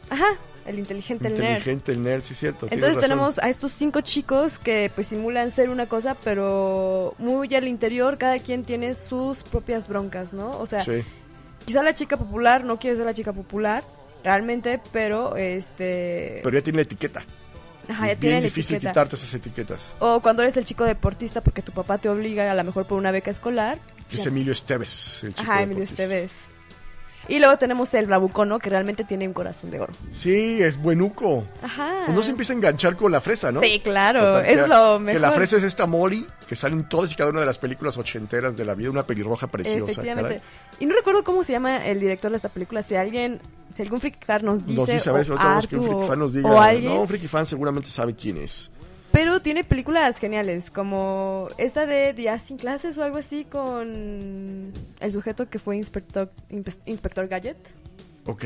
[0.08, 1.42] Ajá, el inteligente, el nerd.
[1.58, 2.66] Inteligente, el nerd, sí, cierto.
[2.70, 7.68] Entonces tenemos a estos cinco chicos que pues simulan ser una cosa, pero muy al
[7.68, 10.50] interior cada quien tiene sus propias broncas, ¿no?
[10.50, 11.02] O sea, Sí.
[11.66, 13.84] quizá la chica popular no quiere ser la chica popular
[14.22, 17.22] realmente, pero este Pero ya tiene la etiqueta.
[17.88, 18.92] ajá, es ya tiene bien difícil etiqueta.
[18.92, 19.94] quitarte esas etiquetas.
[19.98, 22.96] O cuando eres el chico deportista porque tu papá te obliga a lo mejor por
[22.98, 23.78] una beca escolar.
[24.10, 24.30] Es ya.
[24.30, 25.84] Emilio Esteves, el chico Ajá, Emilio.
[25.84, 26.32] Esteves.
[27.28, 29.92] Y luego tenemos el bravucono que realmente tiene un corazón de oro.
[30.10, 31.44] Sí, es buenuco.
[31.62, 32.02] Ajá.
[32.06, 33.60] Pues no se empieza a enganchar con la fresa, ¿no?
[33.60, 35.20] Sí, claro, Total, es que- lo Que mejor.
[35.20, 37.96] la fresa es esta Molly, que sale en todas y cada una de las películas
[37.98, 39.92] ochenteras de la vida, una pelirroja preciosa.
[39.92, 40.40] Efectivamente.
[40.40, 40.42] caray.
[40.80, 42.82] Y no recuerdo cómo se llama el director de esta película.
[42.82, 43.40] Si alguien,
[43.74, 45.36] si algún freak fan nos dice, Nos dice, a si o
[45.68, 46.50] que un friki fan nos diga.
[46.50, 48.70] o alguien, No, un friki fan seguramente sabe quién es.
[49.14, 55.12] Pero tiene películas geniales, como esta de The Acting Classes o algo así con el
[55.12, 57.56] sujeto que fue inspector, Inspe- inspector Gadget.
[58.26, 58.44] Ok.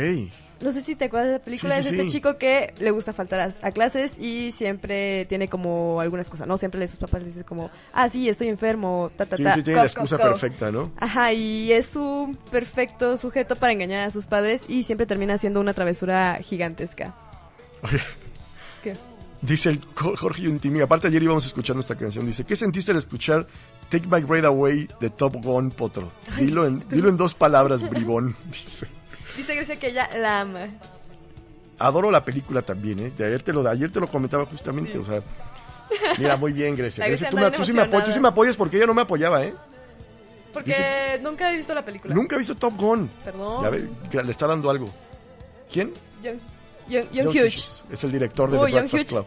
[0.60, 2.08] No sé si te acuerdas de la película, Sí, es este sí.
[2.08, 6.58] chico que le gusta faltar a, a clases y siempre tiene como algunas cosas, ¿no?
[6.58, 9.54] Siempre le sus papás le dice como, ah, sí, estoy enfermo, ta, ta, ta.
[9.54, 10.28] tiene co, la excusa co, co".
[10.30, 10.90] perfecta, ¿no?
[10.98, 15.60] Ajá, y es un perfecto sujeto para engañar a sus padres y siempre termina haciendo
[15.60, 17.14] una travesura gigantesca.
[18.82, 18.92] ¿Qué?
[19.40, 22.98] Dice el Jo- Jorge Yuntimi, aparte ayer íbamos escuchando esta canción, dice, ¿qué sentiste al
[22.98, 23.46] escuchar
[23.88, 26.10] Take My Breath Away de Top Gun Potro?
[26.36, 28.88] Dilo en, dilo en dos palabras, bribón, dice.
[29.36, 30.68] Dice Grecia que ella la ama.
[31.78, 33.12] Adoro la película también, ¿eh?
[33.16, 35.22] De ayer te lo, de ayer te lo comentaba justamente, o sea...
[36.18, 37.06] Mira, muy bien, Grecia.
[37.06, 38.86] Grecia, Grecia tú, anda me, tú sí me apo- tú sí me apoyas porque ella
[38.86, 39.54] no me apoyaba, ¿eh?
[40.52, 42.12] Porque Dice- nunca he visto la película.
[42.12, 43.08] Nunca he visto Top Gun.
[43.24, 43.62] Perdón.
[43.62, 43.88] Ya ve,
[44.24, 44.86] le está dando algo.
[45.72, 45.92] ¿Quién?
[46.24, 46.38] Young
[46.90, 47.84] John Hughes.
[47.90, 49.08] Es el director de The Breakfast.
[49.10, 49.26] Club.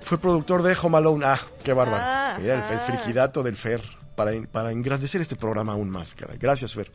[0.00, 1.24] Fue productor de Home Alone.
[1.26, 2.02] Ah, qué bárbaro.
[2.04, 3.80] Ah, Mira, el, el friquidato del Fer.
[4.16, 6.36] Para, para engrandecer este programa aún más, caray.
[6.36, 6.90] Gracias, Fer.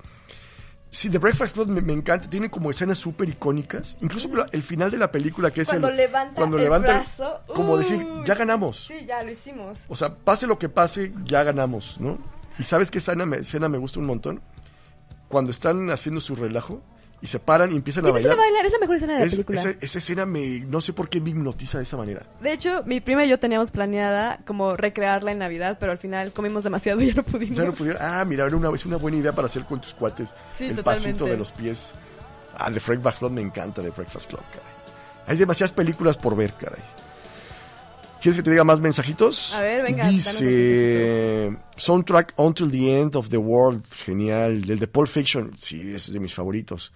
[0.91, 2.29] Sí, The Breakfast Club me, me encanta.
[2.29, 3.97] Tienen como escenas súper icónicas.
[4.01, 5.97] Incluso el final de la película, que es Cuando el.
[5.97, 7.41] levanta cuando el levanta brazo.
[7.53, 8.85] Como decir, ya ganamos.
[8.85, 9.79] Sí, ya lo hicimos.
[9.87, 12.17] O sea, pase lo que pase, ya ganamos, ¿no?
[12.59, 14.41] Y sabes qué escena me, escena me gusta un montón?
[15.27, 16.81] Cuando están haciendo su relajo
[17.25, 18.53] y se paran y empiezan Y a empiezan a bailar.
[18.53, 19.59] bailar, es la mejor escena de la película.
[19.59, 20.59] esa, esa escena me.
[20.61, 22.25] No sé por qué me hipnotiza de esa manera.
[22.41, 26.31] De hecho, mi prima y yo teníamos planeada como recrearla en Navidad, pero al final
[26.31, 27.57] comimos demasiado y ya no pudimos.
[27.57, 28.21] Ya no pudiera.
[28.21, 30.29] Ah, mira, era una, es una buena idea para hacer con tus cuates.
[30.57, 30.83] Sí, el totalmente.
[31.09, 31.93] pasito de los pies.
[32.57, 34.69] Ah, The Breakfast Club me encanta, The Breakfast Club, caray.
[35.27, 36.81] Hay demasiadas películas por ver, caray.
[38.21, 39.53] ¿Quieres que te diga más mensajitos?
[39.53, 43.83] A ver, venga, Dice Soundtrack Until the End of the World.
[44.03, 44.67] Genial.
[44.69, 45.53] El de Pulp Fiction.
[45.59, 46.91] Sí, ese es de mis favoritos.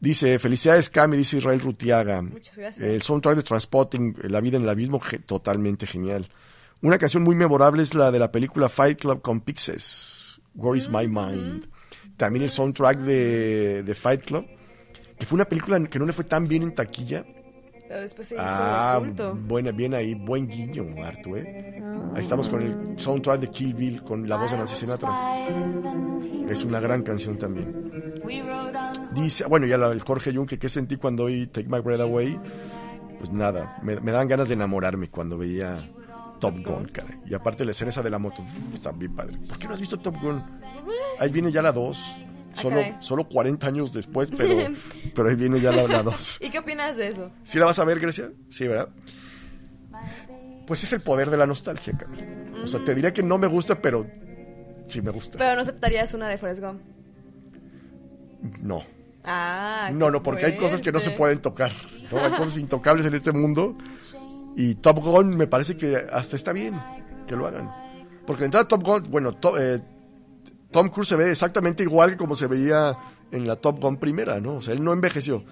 [0.00, 2.22] Dice, felicidades Cami, dice Israel Rutiaga.
[2.22, 2.84] Muchas gracias.
[2.88, 6.26] El soundtrack de Transpotting, La vida en el abismo, ge- totalmente genial.
[6.80, 10.88] Una canción muy memorable es la de la película Fight Club con Pixies, Where is
[10.88, 11.66] My Mind.
[12.16, 14.46] También el soundtrack de, de Fight Club,
[15.18, 17.24] que fue una película que no le fue tan bien en taquilla.
[17.90, 19.34] Pero después se hizo Ah, culto.
[19.34, 21.80] buena, bien ahí, buen guiño, Artu, ¿eh?
[21.82, 22.12] Ah.
[22.14, 25.10] Ahí estamos con el soundtrack de Kill Bill, con la voz de Nancy Sinatra.
[26.48, 27.90] Es una gran canción también.
[29.12, 32.38] Dice, bueno, ya el Jorge Junque, ¿qué sentí cuando oí Take My Breath Away?
[33.18, 35.76] Pues nada, me, me dan ganas de enamorarme cuando veía
[36.38, 37.18] Top Gun, caray.
[37.26, 39.36] Y aparte la escena esa de la moto, uf, está bien padre.
[39.48, 40.40] ¿Por qué no has visto Top Gun?
[41.18, 42.16] Ahí viene ya la 2.
[42.54, 42.96] Solo, caray.
[43.00, 44.72] solo 40 años después, pero,
[45.14, 46.38] pero ahí viene ya la 2.
[46.42, 47.30] ¿Y qué opinas de eso?
[47.42, 48.30] ¿Sí la vas a ver, Grecia?
[48.48, 48.88] Sí, ¿verdad?
[50.66, 52.18] Pues es el poder de la nostalgia, Cami.
[52.62, 54.06] O sea, te diría que no me gusta, pero
[54.86, 55.38] sí me gusta.
[55.38, 56.80] Pero no aceptarías una de Forrest Gump.
[58.60, 58.82] No.
[59.24, 61.72] Ah, No, no, porque hay cosas que no se pueden tocar.
[62.10, 62.18] ¿no?
[62.24, 63.76] Hay cosas intocables en este mundo.
[64.56, 66.80] Y Top Gun me parece que hasta está bien
[67.26, 67.70] que lo hagan.
[68.26, 69.80] Porque de entrada Top Gun, bueno, To- eh,
[70.70, 72.96] Tom Cruise se ve exactamente igual que como se veía
[73.32, 74.56] en la Top Gun primera, ¿no?
[74.56, 75.44] O sea, él no envejeció.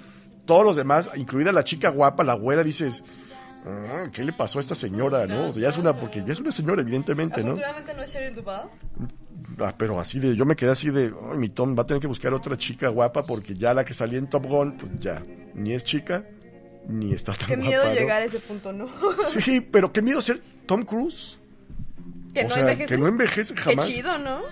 [0.47, 3.05] Todos los demás, incluida la chica guapa, la güera, dices,
[3.67, 5.49] "Ah, ¿qué le pasó a esta señora, no?
[5.49, 7.55] O sea, ya es una, porque ya es una señora, evidentemente, ¿no?
[7.55, 8.69] No es Cheryl Duvall.
[9.61, 12.01] Ah, pero así de, yo me quedé así de, "Ay, mi Tom va a tener
[12.01, 15.23] que buscar otra chica guapa porque ya la que salía en Top Gun, pues ya,
[15.55, 16.25] ni es chica,
[16.89, 18.01] ni está tan Qué miedo guapa, ¿no?
[18.01, 18.87] llegar a ese punto, ¿no?
[19.27, 21.39] Sí, pero qué miedo ser Tom Cruise.
[22.35, 22.95] que O no sea, envejece.
[22.95, 23.87] que no envejece Qué jamás.
[23.89, 24.43] chido, ¿no?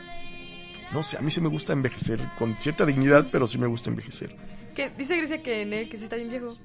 [0.93, 3.91] No sé, a mí sí me gusta envejecer con cierta dignidad, pero sí me gusta
[3.91, 4.37] envejecer.
[4.75, 6.57] Que dice Grecia que en él, que sí está bien viejo.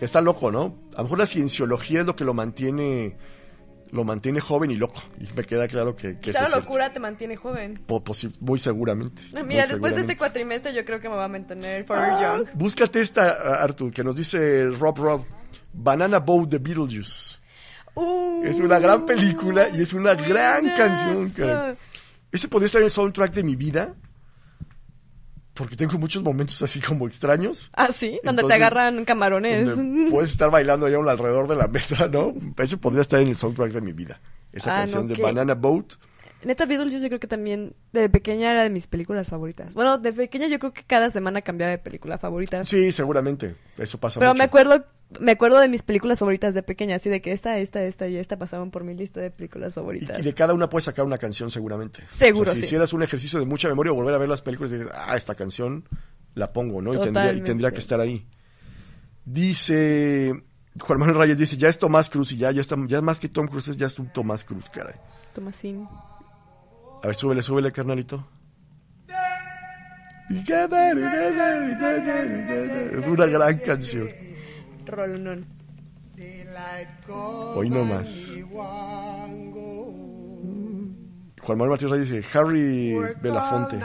[0.00, 0.76] Está loco, ¿no?
[0.94, 3.16] A lo mejor la cienciología es lo que lo mantiene
[3.92, 5.02] lo mantiene joven y loco.
[5.18, 7.82] Y me queda claro que, que Quizá eso la es locura te mantiene joven.
[7.86, 8.02] Po-
[8.38, 9.22] muy seguramente.
[9.34, 12.12] Ah, muy Mira, después de este cuatrimestre yo creo que me va a mantener forever
[12.20, 12.46] young.
[12.54, 15.24] Búscate esta, Artur, que nos dice Rob Rob.
[15.72, 17.38] Banana Boat de Beetlejuice.
[17.94, 20.76] Uh, Es una gran película y es una gran buenazo.
[20.76, 21.30] canción.
[21.30, 21.76] caray.
[22.32, 23.94] Ese podría estar en el soundtrack de mi vida.
[25.54, 27.70] Porque tengo muchos momentos así como extraños.
[27.74, 29.68] Ah, sí, donde Entonces, te agarran camarones.
[30.10, 32.32] Puedes estar bailando allá alrededor de la mesa, ¿no?
[32.56, 34.20] Ese podría estar en el soundtrack de mi vida.
[34.52, 35.22] Esa Ah, canción no, de.
[35.22, 35.94] Banana Boat.
[36.42, 39.74] Neta, Beetlejuice yo creo que también de pequeña era de mis películas favoritas.
[39.74, 42.64] Bueno, de pequeña yo creo que cada semana cambiaba de película favorita.
[42.64, 43.56] Sí, seguramente.
[43.76, 44.38] Eso pasa Pero mucho.
[44.38, 44.84] me acuerdo,
[45.20, 48.16] me acuerdo de mis películas favoritas de pequeña, así de que esta, esta, esta y
[48.16, 50.18] esta pasaban por mi lista de películas favoritas.
[50.18, 52.02] y de cada una puedes sacar una canción seguramente.
[52.10, 52.66] Seguro, O sea, si sí.
[52.68, 55.34] hicieras un ejercicio de mucha memoria, volver a ver las películas y decir, ah, esta
[55.34, 55.86] canción
[56.34, 56.94] la pongo, ¿no?
[56.94, 58.26] Y tendría, y tendría que estar ahí.
[59.26, 60.42] Dice
[60.80, 63.28] Juan Manuel Reyes, dice, ya es Tomás Cruz y ya, ya está, ya más que
[63.28, 64.94] Tom Cruise, ya es un Tomás Cruz, caray.
[65.34, 65.86] Tomasín.
[67.02, 68.26] A ver, súbele, súbele, carnalito.
[72.92, 74.08] Es una gran canción.
[74.86, 75.46] Rolonón.
[77.54, 78.36] Hoy no más.
[81.40, 83.78] Juan Manuel Martínez Reyes dice, Harry Belafonte.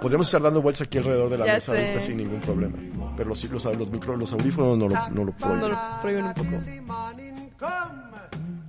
[0.00, 2.76] Podríamos estar dando vueltas aquí alrededor de la Ya mesa ahorita sin ningún problema.
[3.16, 5.70] Pero los, los, los, micro, los audífonos no lo, no lo No prohíben.
[5.70, 6.50] lo prohíben un poco.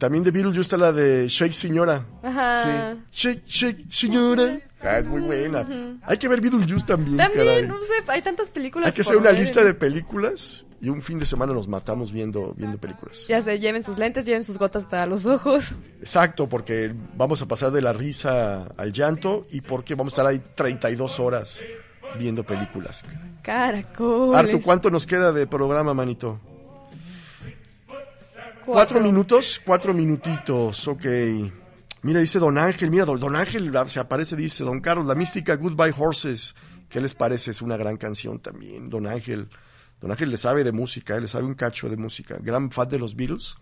[0.03, 2.05] También de Beatles está la de Shake Señora.
[2.21, 2.93] Ajá.
[3.09, 3.29] Sí.
[3.29, 4.59] Shake, Shake Señora.
[4.81, 5.65] Ah, es muy buena.
[6.01, 7.67] Hay que ver Beetlejuice también, También, caray.
[7.69, 8.87] no sé, hay tantas películas.
[8.87, 9.39] Hay que hacer una ver.
[9.39, 13.27] lista de películas y un fin de semana nos matamos viendo, viendo películas.
[13.29, 15.73] Ya sé, lleven sus lentes, lleven sus gotas para los ojos.
[16.01, 20.25] Exacto, porque vamos a pasar de la risa al llanto y porque vamos a estar
[20.27, 21.63] ahí 32 horas
[22.19, 23.05] viendo películas.
[23.41, 24.35] Caracoles.
[24.35, 26.41] Artu, ¿cuánto nos queda de programa, manito?
[28.65, 31.05] Cuatro minutos, cuatro minutitos, ok.
[32.03, 35.55] Mira, dice Don Ángel, mira, Don, Ángel ah, se aparece, dice Don Carlos, la mística
[35.55, 36.55] Goodbye Horses.
[36.89, 37.51] ¿Qué les parece?
[37.51, 39.49] Es una gran canción también, Don Ángel.
[39.99, 42.37] Don Ángel le sabe de música, eh, le sabe un cacho de música.
[42.41, 43.55] Gran fan de los Beatles.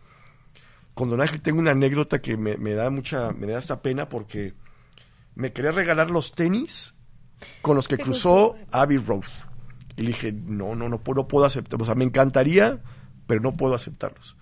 [0.94, 4.10] Con Don Ángel tengo una anécdota que me, me da mucha, me da hasta pena
[4.10, 4.54] porque
[5.36, 6.96] me quería regalar los tenis
[7.62, 9.24] con los que ¿Qué cruzó Abbey Road.
[9.98, 11.82] Y le dije, no, no, no, puedo- no puedo aceptar.
[11.82, 12.82] O sea, me encantaría,
[13.28, 14.36] pero no puedo aceptarlos.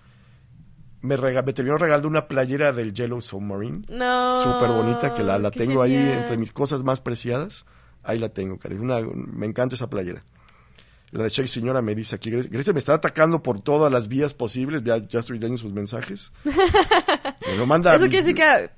[1.02, 3.82] Me, rega- me terminó regalando una playera del Yellow Submarine.
[3.88, 4.42] No.
[4.42, 7.64] Súper bonita, que la, la tengo ahí entre mis cosas más preciadas.
[8.02, 8.58] Ahí la tengo.
[8.78, 10.22] Una- me encanta esa playera.
[11.12, 14.32] La de Shake Señora me dice aquí, Grecia me está atacando por todas las vías
[14.34, 14.82] posibles.
[14.84, 16.30] Ya, ya estoy leyendo sus mensajes.
[16.44, 17.92] Me lo manda.
[17.94, 18.70] Eso quiere decir que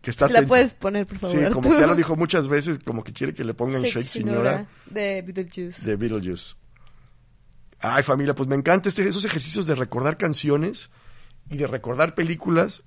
[0.00, 1.36] que está se la puedes poner, por favor.
[1.36, 3.94] Sí, como que ya lo dijo muchas veces, como que quiere que le pongan Shake
[3.94, 5.84] Shake Señora de Beetlejuice.
[5.86, 6.54] de Beetlejuice.
[7.80, 10.90] Ay, familia, pues me encanta este, esos ejercicios de recordar canciones
[11.50, 12.84] y de recordar películas,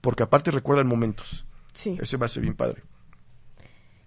[0.00, 1.46] porque aparte recuerdan momentos.
[1.72, 1.96] Sí.
[2.00, 2.82] Ese va a ser bien padre.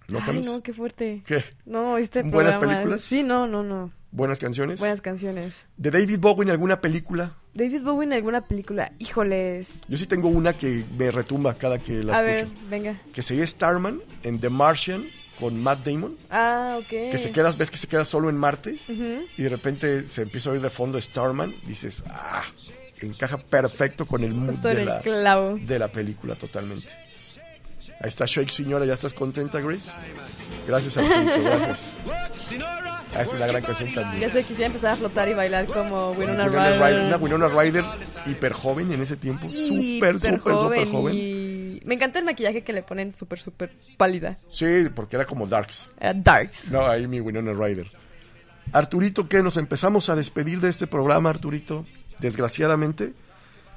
[0.08, 1.22] ¿No, Ay, no, qué fuerte.
[1.26, 1.44] ¿Qué?
[1.66, 3.02] No, este ¿Buenas programa- películas?
[3.02, 3.92] Sí, no, no, no.
[4.10, 4.80] ¿Buenas canciones?
[4.80, 5.66] Buenas canciones.
[5.76, 7.36] ¿De David Bowie alguna película?
[7.52, 8.92] David Bowie en alguna película.
[8.98, 9.82] Híjoles.
[9.86, 12.58] Yo sí tengo una que me retumba cada que la A ver, escucho.
[12.70, 12.98] venga.
[13.12, 15.04] Que sería Starman en The Martian
[15.38, 16.16] con Matt Damon.
[16.30, 16.88] Ah, ok.
[16.88, 18.80] Que se queda, ves que se queda solo en Marte
[19.36, 21.54] y de repente se empieza a oír de fondo Starman.
[21.66, 22.44] Dices, ah,
[23.02, 25.58] encaja perfecto con el mood de el la, clavo.
[25.60, 26.88] de la película totalmente.
[28.00, 29.90] Ahí está Shake Señora, ¿ya estás contenta, Grace?
[30.68, 31.94] Gracias, Arturito, gracias.
[33.14, 34.20] Ah, es una gran canción también.
[34.20, 36.80] Ya sé, quisiera empezar a flotar y bailar como Winona Winona Ryder.
[36.80, 37.84] Ryder, una Winona Ryder
[38.26, 41.14] hiper joven en ese tiempo, súper, súper, súper joven joven.
[41.16, 44.38] y- Me encanta el maquillaje que le ponen súper, súper pálida.
[44.48, 45.90] Sí, porque era como Darks.
[45.98, 46.70] Era darks.
[46.70, 47.90] No, ahí mi Winona Ryder.
[48.72, 49.42] Arturito, ¿qué?
[49.42, 51.86] Nos empezamos a despedir de este programa, Arturito.
[52.20, 53.14] Desgraciadamente.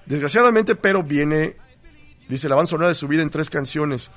[0.06, 1.56] Desgraciadamente, pero viene,
[2.28, 4.12] dice la banda sonora de su vida en tres canciones.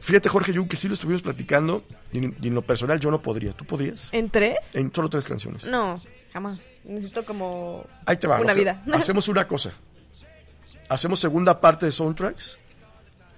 [0.00, 3.10] Fíjate, Jorge Yu, que sí lo estuvimos platicando y en, y en lo personal yo
[3.10, 3.52] no podría.
[3.52, 4.08] ¿Tú podrías?
[4.12, 4.70] ¿En tres?
[4.74, 5.66] En solo tres canciones.
[5.66, 6.00] No,
[6.32, 6.70] jamás.
[6.84, 8.40] Necesito como Ahí te va.
[8.40, 8.84] una vida.
[8.92, 9.72] Hacemos una cosa.
[10.88, 12.58] Hacemos segunda parte de soundtracks,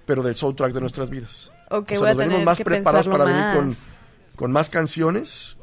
[0.05, 1.51] pero del soundtrack de nuestras vidas.
[1.71, 3.75] Ok, o sea, voy a nos venimos más que preparados para venir con,
[4.35, 5.57] con más canciones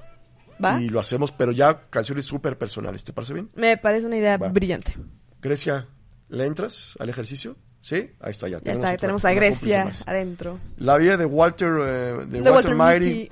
[0.64, 0.80] ¿Va?
[0.80, 3.04] y lo hacemos, pero ya canciones súper personales.
[3.04, 3.50] ¿Te parece bien?
[3.54, 4.48] Me parece una idea Va.
[4.48, 4.96] brillante.
[5.40, 5.86] Grecia,
[6.28, 7.56] ¿le entras al ejercicio?
[7.80, 8.10] ¿Sí?
[8.20, 8.58] Ahí está, ya.
[8.64, 10.58] Ya está, otra- tenemos a Grecia adentro.
[10.78, 11.84] La vida de Walter, eh,
[12.26, 13.28] de De Walter, Walter Mighty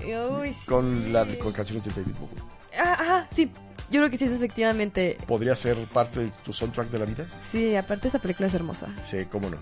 [0.53, 0.67] sí.
[0.67, 2.43] con, la, con canciones de David Bowie.
[2.79, 3.51] Ah, Ajá, sí.
[3.91, 5.19] Yo creo que sí es efectivamente.
[5.27, 7.27] ¿Podría ser parte de tu soundtrack de la vida?
[7.39, 8.87] Sí, aparte esa película es hermosa.
[9.05, 9.59] Sí, cómo no.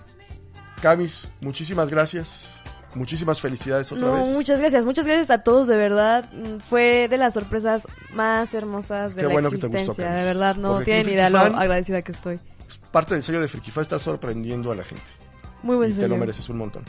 [0.81, 2.61] Camis, muchísimas gracias.
[2.95, 4.27] Muchísimas felicidades otra No, vez.
[4.29, 6.29] muchas gracias, muchas gracias a todos, de verdad.
[6.31, 10.07] Mm, Fue de las sorpresas más hermosas de Qué la bueno que te gustó, de
[10.07, 12.39] verdad, no tienen idea lo agradecida que estoy.
[12.67, 15.03] Es parte del sello de Frikify estar sorprendiendo a la gente.
[15.63, 16.83] Muy buen y te lo mereces un montón.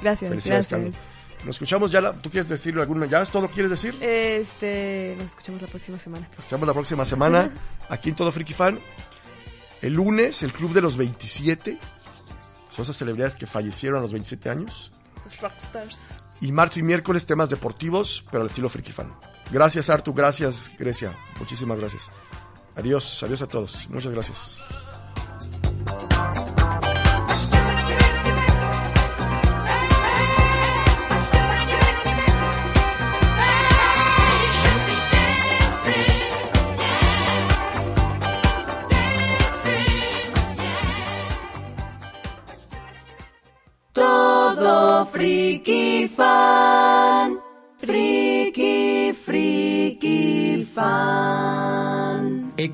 [0.00, 0.94] Gracias, Felicidades, gracias.
[1.44, 2.00] Nos escuchamos ya.
[2.00, 3.06] La, ¿Tú quieres decirlo alguna?
[3.06, 3.96] ¿Ya es todo lo que quieres decir?
[4.00, 6.26] Este, nos escuchamos la próxima semana.
[6.30, 7.52] Nos escuchamos la próxima semana
[7.88, 8.78] aquí en Todo Friki Fan.
[9.80, 11.78] El lunes, el Club de los 27.
[12.70, 14.92] Son esas celebridades que fallecieron a los 27 años.
[15.26, 16.18] Esos rockstars.
[16.40, 19.12] Y martes y miércoles, temas deportivos, pero al estilo Friki Fan.
[19.50, 20.14] Gracias, Artu.
[20.14, 21.16] Gracias, Grecia.
[21.38, 22.10] Muchísimas gracias.
[22.76, 23.22] Adiós.
[23.22, 23.88] Adiós a todos.
[23.90, 24.62] Muchas gracias.
[43.92, 44.87] Todo
[45.18, 47.42] Freaky Fun.
[47.78, 52.27] Freaky, freaky fun.